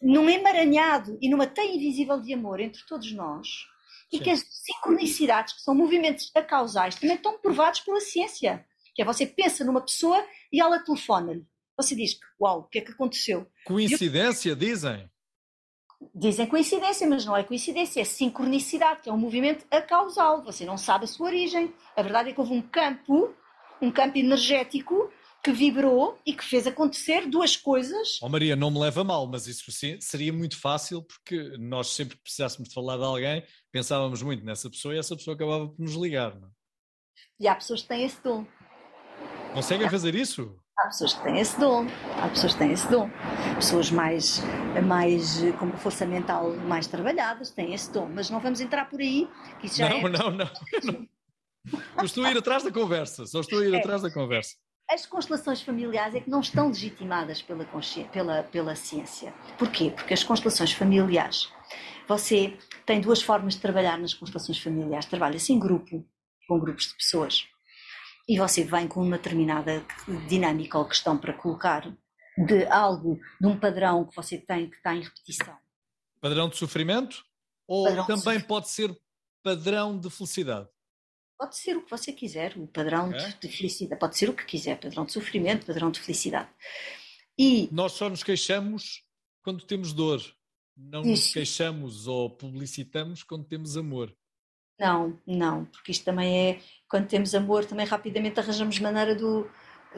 [0.01, 4.17] num emaranhado e numa teia invisível de amor entre todos nós, Sim.
[4.17, 9.05] e que as sincronicidades, que são movimentos acausais, também estão provados pela ciência que é
[9.05, 11.45] você pensa numa pessoa e ela telefona-lhe.
[11.77, 13.45] Você diz, uau, o que é que aconteceu?
[13.65, 14.55] Coincidência, eu...
[14.55, 15.09] dizem?
[16.13, 20.43] Dizem coincidência, mas não é coincidência, é sincronicidade, que é um movimento acausal.
[20.43, 21.73] Você não sabe a sua origem.
[21.95, 23.33] A verdade é que houve um campo,
[23.81, 25.11] um campo energético
[25.43, 28.19] que vibrou e que fez acontecer duas coisas.
[28.21, 32.23] Oh Maria, não me leva mal, mas isso seria muito fácil porque nós sempre que
[32.23, 35.93] precisássemos de falar de alguém pensávamos muito nessa pessoa e essa pessoa acabava por nos
[35.93, 36.33] ligar.
[36.39, 36.47] Não?
[36.47, 36.51] É?
[37.39, 38.45] E há pessoas que têm esse dom.
[39.55, 40.53] Conseguem fazer isso?
[40.77, 41.87] Há pessoas que têm esse dom,
[42.21, 43.09] há pessoas que têm esse dom.
[43.55, 44.41] Pessoas mais,
[44.85, 49.29] mais com força mental mais trabalhadas têm esse dom, mas não vamos entrar por aí.
[49.61, 50.09] Que isso já não, é...
[50.09, 50.49] não, não,
[50.83, 52.03] não.
[52.03, 53.79] Estou a ir atrás da conversa, só estou a ir é.
[53.79, 54.55] atrás da conversa.
[54.91, 57.65] As constelações familiares é que não estão legitimadas pela,
[58.11, 59.33] pela, pela ciência.
[59.57, 59.89] Porquê?
[59.89, 61.49] Porque as constelações familiares,
[62.07, 65.05] você tem duas formas de trabalhar nas constelações familiares.
[65.05, 66.05] Trabalha-se em grupo,
[66.45, 67.47] com grupos de pessoas
[68.27, 69.85] e você vem com uma determinada
[70.27, 71.95] dinâmica ou questão para colocar
[72.37, 75.57] de algo, de um padrão que você tem que está em repetição.
[76.19, 77.23] Padrão de sofrimento?
[77.67, 78.95] Ou padrão também pode ser
[79.43, 80.67] padrão de felicidade?
[81.37, 83.29] Pode ser o que você quiser, o padrão é?
[83.39, 83.99] de, felicidade.
[83.99, 86.49] Pode ser o que quiser, padrão de sofrimento, padrão de felicidade.
[87.37, 89.03] E nós só nos queixamos
[89.43, 90.21] quando temos dor.
[90.75, 91.09] Não Isso.
[91.09, 94.15] nos queixamos ou publicitamos quando temos amor.
[94.79, 96.59] Não, não, porque isto também é,
[96.89, 99.49] quando temos amor, também rapidamente arranjamos maneira do,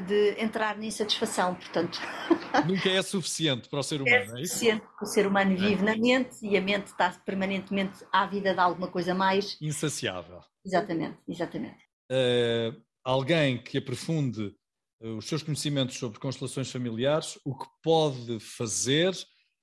[0.05, 1.99] de entrar na insatisfação, portanto.
[2.67, 4.53] Nunca é suficiente para o ser humano, é, é isso?
[4.53, 5.55] suficiente, o ser humano é.
[5.55, 5.85] vive é.
[5.85, 9.57] na mente e a mente está permanentemente à vida de alguma coisa mais.
[9.61, 10.41] Insaciável.
[10.65, 11.83] Exatamente, exatamente.
[12.11, 14.55] Uh, alguém que aprofunde
[15.01, 19.13] uh, os seus conhecimentos sobre constelações familiares, o que pode fazer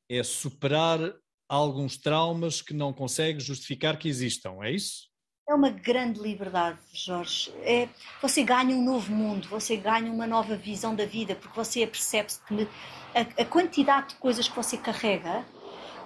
[0.08, 1.14] é superar
[1.48, 5.14] alguns traumas que não consegue justificar que existam, é isso?
[5.46, 7.52] É uma grande liberdade, Jorge.
[7.62, 7.86] É,
[8.22, 12.40] você ganha um novo mundo, você ganha uma nova visão da vida, porque você percebe-se
[12.46, 12.66] que
[13.14, 15.44] a, a, quantidade de coisas que você carrega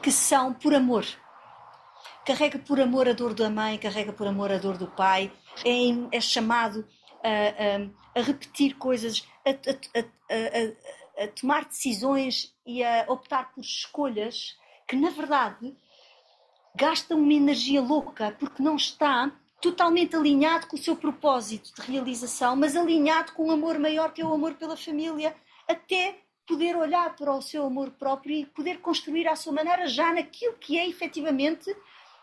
[0.03, 1.07] que são por amor.
[2.27, 5.33] Carrega por amor a dor da mãe, carrega por amor a dor do pai,
[5.65, 6.85] é, é chamado
[7.23, 9.51] a, a, a, repetir coisas, a,
[11.23, 14.57] a tomar decisões e a optar por escolhas
[14.89, 15.77] que na verdade
[16.75, 19.31] gasta uma energia louca porque não está
[19.61, 24.23] totalmente alinhado com o seu propósito de realização, mas alinhado com um amor maior que
[24.23, 25.35] é o amor pela família,
[25.69, 26.17] até
[26.47, 30.55] poder olhar para o seu amor próprio e poder construir à sua maneira já naquilo
[30.55, 31.75] que é efetivamente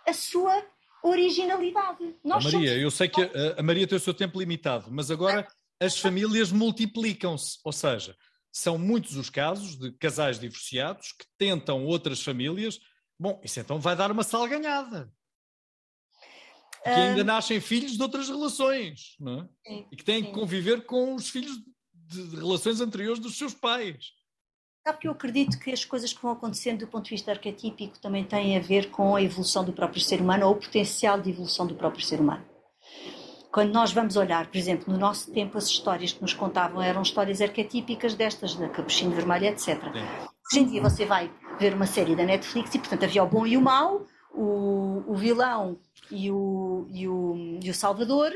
[0.08, 0.64] a sua
[1.04, 2.16] originalidade.
[2.24, 2.84] Nós Maria, somos...
[2.84, 5.48] eu sei que a, a Maria tem o seu tempo limitado, mas agora
[5.80, 8.16] as famílias multiplicam-se, ou seja,
[8.56, 12.80] são muitos os casos de casais divorciados que tentam outras famílias.
[13.20, 15.12] Bom, isso então vai dar uma salganhada.
[16.82, 19.50] Que ainda nascem filhos de outras relações, não é?
[19.68, 20.26] Sim, e que têm sim.
[20.28, 21.58] que conviver com os filhos
[21.94, 24.14] de relações anteriores dos seus pais.
[24.88, 28.00] Sabe que eu acredito que as coisas que vão acontecendo do ponto de vista arquetípico
[28.00, 31.30] também têm a ver com a evolução do próprio ser humano ou o potencial de
[31.30, 32.46] evolução do próprio ser humano.
[33.56, 37.02] Quando nós vamos olhar, por exemplo, no nosso tempo, as histórias que nos contavam eram
[37.02, 39.82] histórias arquetípicas destas, da Capuchinho Vermelho, etc.
[39.82, 43.48] Hoje em dia você vai ver uma série da Netflix e, portanto, havia o bom
[43.48, 45.80] e o mau, o, o vilão
[46.12, 48.34] e o, e, o, e o Salvador,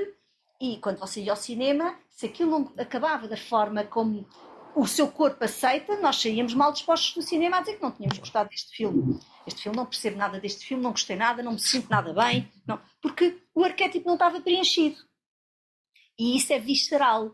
[0.58, 4.26] e quando você ia ao cinema, se aquilo não acabava da forma como
[4.74, 8.20] o seu corpo aceita, nós saíamos mal dispostos do cinema a dizer que não tínhamos
[8.20, 9.20] gostado deste filme.
[9.46, 12.50] Este filme, não percebo nada deste filme, não gostei nada, não me sinto nada bem,
[12.66, 15.09] não, porque o arquétipo não estava preenchido.
[16.20, 17.34] E isso é visceral.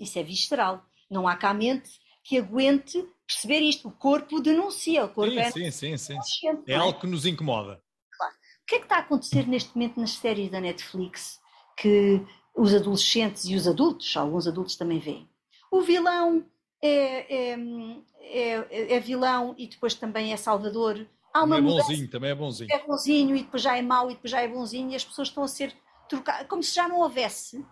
[0.00, 0.82] Isso é visceral.
[1.10, 1.90] Não há cá mente
[2.24, 3.88] que aguente perceber isto.
[3.88, 5.04] O corpo denuncia.
[5.04, 6.48] O corpo sim, é sim, sim, sim.
[6.66, 7.82] É, é algo que nos incomoda.
[8.16, 8.34] Claro.
[8.66, 11.38] que é que está a acontecer neste momento nas séries da Netflix
[11.76, 12.20] que
[12.56, 15.28] os adolescentes e os adultos, alguns adultos também veem?
[15.70, 16.44] O vilão
[16.82, 17.58] é, é,
[18.20, 21.06] é, é vilão e depois também é salvador.
[21.34, 22.72] Há uma também é bonzinho, também é bonzinho.
[22.72, 25.28] É bonzinho e depois já é mau e depois já é bonzinho e as pessoas
[25.28, 25.74] estão a ser
[26.08, 27.64] trocadas, como se já não houvesse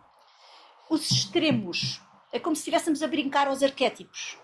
[0.91, 2.01] os extremos.
[2.33, 4.39] É como se estivéssemos a brincar aos arquétipos.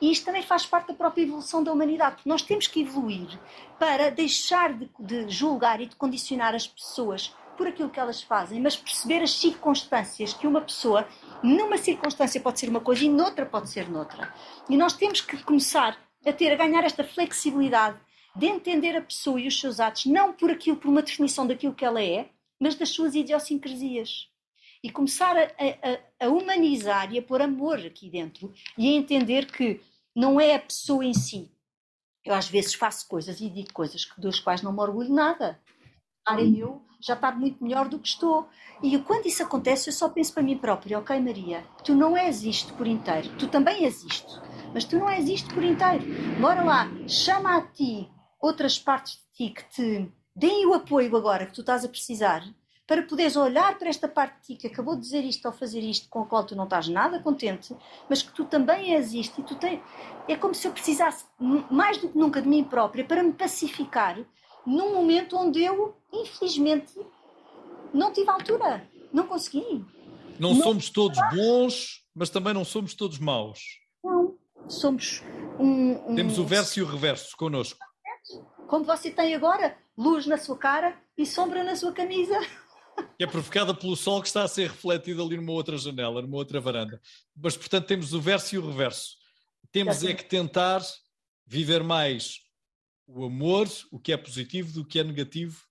[0.00, 3.38] E isto também faz parte da própria evolução da humanidade, porque nós temos que evoluir
[3.78, 8.60] para deixar de, de julgar e de condicionar as pessoas por aquilo que elas fazem,
[8.60, 11.06] mas perceber as circunstâncias que uma pessoa,
[11.42, 14.34] numa circunstância pode ser uma coisa e noutra pode ser noutra.
[14.68, 15.96] E nós temos que começar
[16.26, 17.96] a ter, a ganhar esta flexibilidade
[18.34, 21.74] de entender a pessoa e os seus atos, não por aquilo, por uma definição daquilo
[21.74, 22.30] que ela é,
[22.62, 24.28] mas das suas idiosincrasias.
[24.84, 29.46] E começar a, a, a humanizar e a pôr amor aqui dentro e a entender
[29.50, 29.80] que
[30.14, 31.50] não é a pessoa em si.
[32.24, 35.60] Eu às vezes faço coisas e digo coisas dos quais não me orgulho nada.
[36.24, 38.48] Para eu já estar muito melhor do que estou.
[38.80, 42.44] E quando isso acontece, eu só penso para mim própria, ok Maria, tu não és
[42.44, 44.40] isto por inteiro, tu também és isto,
[44.72, 46.04] mas tu não és isto por inteiro.
[46.40, 48.08] Bora lá, chama a ti
[48.40, 52.44] outras partes de ti que te deem o apoio agora que tu estás a precisar
[52.86, 55.80] para poderes olhar para esta parte de ti que acabou de dizer isto ou fazer
[55.80, 57.74] isto com a qual tu não estás nada contente,
[58.08, 59.80] mas que tu também és isto e tu tens.
[60.28, 61.24] É como se eu precisasse
[61.70, 64.18] mais do que nunca de mim própria para me pacificar
[64.66, 66.92] num momento onde eu, infelizmente,
[67.94, 69.84] não tive altura, não consegui.
[70.38, 73.60] Não, não somos todos bons, mas também não somos todos maus.
[74.02, 74.36] Não,
[74.68, 75.22] somos
[75.58, 76.14] um, um...
[76.14, 77.78] Temos o verso e o reverso connosco.
[78.66, 82.38] Como você tem agora, luz na sua cara e sombra na sua camisa
[83.16, 86.36] que é provocada pelo sol que está a ser refletido ali numa outra janela, numa
[86.36, 87.00] outra varanda.
[87.36, 89.16] Mas, portanto, temos o verso e o reverso.
[89.70, 90.82] Temos é que tentar
[91.46, 92.40] viver mais
[93.06, 95.62] o amor, o que é positivo, do que é negativo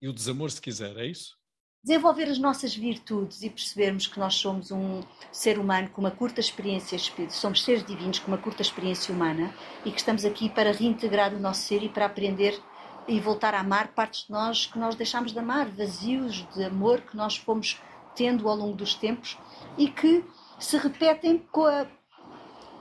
[0.00, 1.36] e o desamor, se quiser, é isso?
[1.82, 6.40] Desenvolver as nossas virtudes e percebermos que nós somos um ser humano com uma curta
[6.40, 9.54] experiência espírita, somos seres divinos com uma curta experiência humana
[9.84, 12.60] e que estamos aqui para reintegrar o nosso ser e para aprender
[13.08, 17.00] e voltar a amar partes de nós que nós deixámos de amar, vazios de amor
[17.00, 17.80] que nós fomos
[18.14, 19.36] tendo ao longo dos tempos
[19.76, 20.24] e que
[20.58, 21.46] se repetem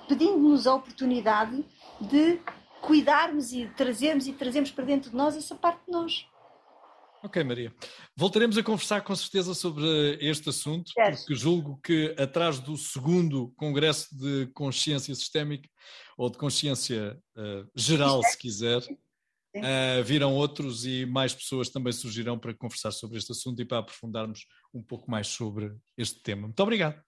[0.08, 1.66] pedindo-nos a oportunidade
[2.00, 2.40] de
[2.82, 6.26] cuidarmos e trazermos e trazermos para dentro de nós essa parte de nós.
[7.24, 7.74] Ok, Maria.
[8.16, 14.16] Voltaremos a conversar com certeza sobre este assunto, porque julgo que atrás do segundo Congresso
[14.16, 15.68] de Consciência Sistémica,
[16.16, 18.84] ou de Consciência uh, Geral, se quiser,
[19.56, 23.80] Uh, viram outros e mais pessoas também surgirão para conversar sobre este assunto e para
[23.80, 26.44] aprofundarmos um pouco mais sobre este tema.
[26.44, 27.02] Muito obrigado.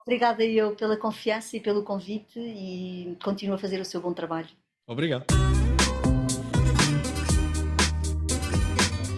[0.00, 4.48] Obrigada eu pela confiança e pelo convite e continuo a fazer o seu bom trabalho.
[4.86, 5.26] Obrigado.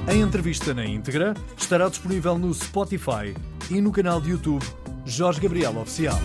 [0.07, 3.35] A entrevista na íntegra estará disponível no Spotify
[3.71, 4.63] e no canal de YouTube
[5.07, 6.19] Jorge Gabriel Oficial.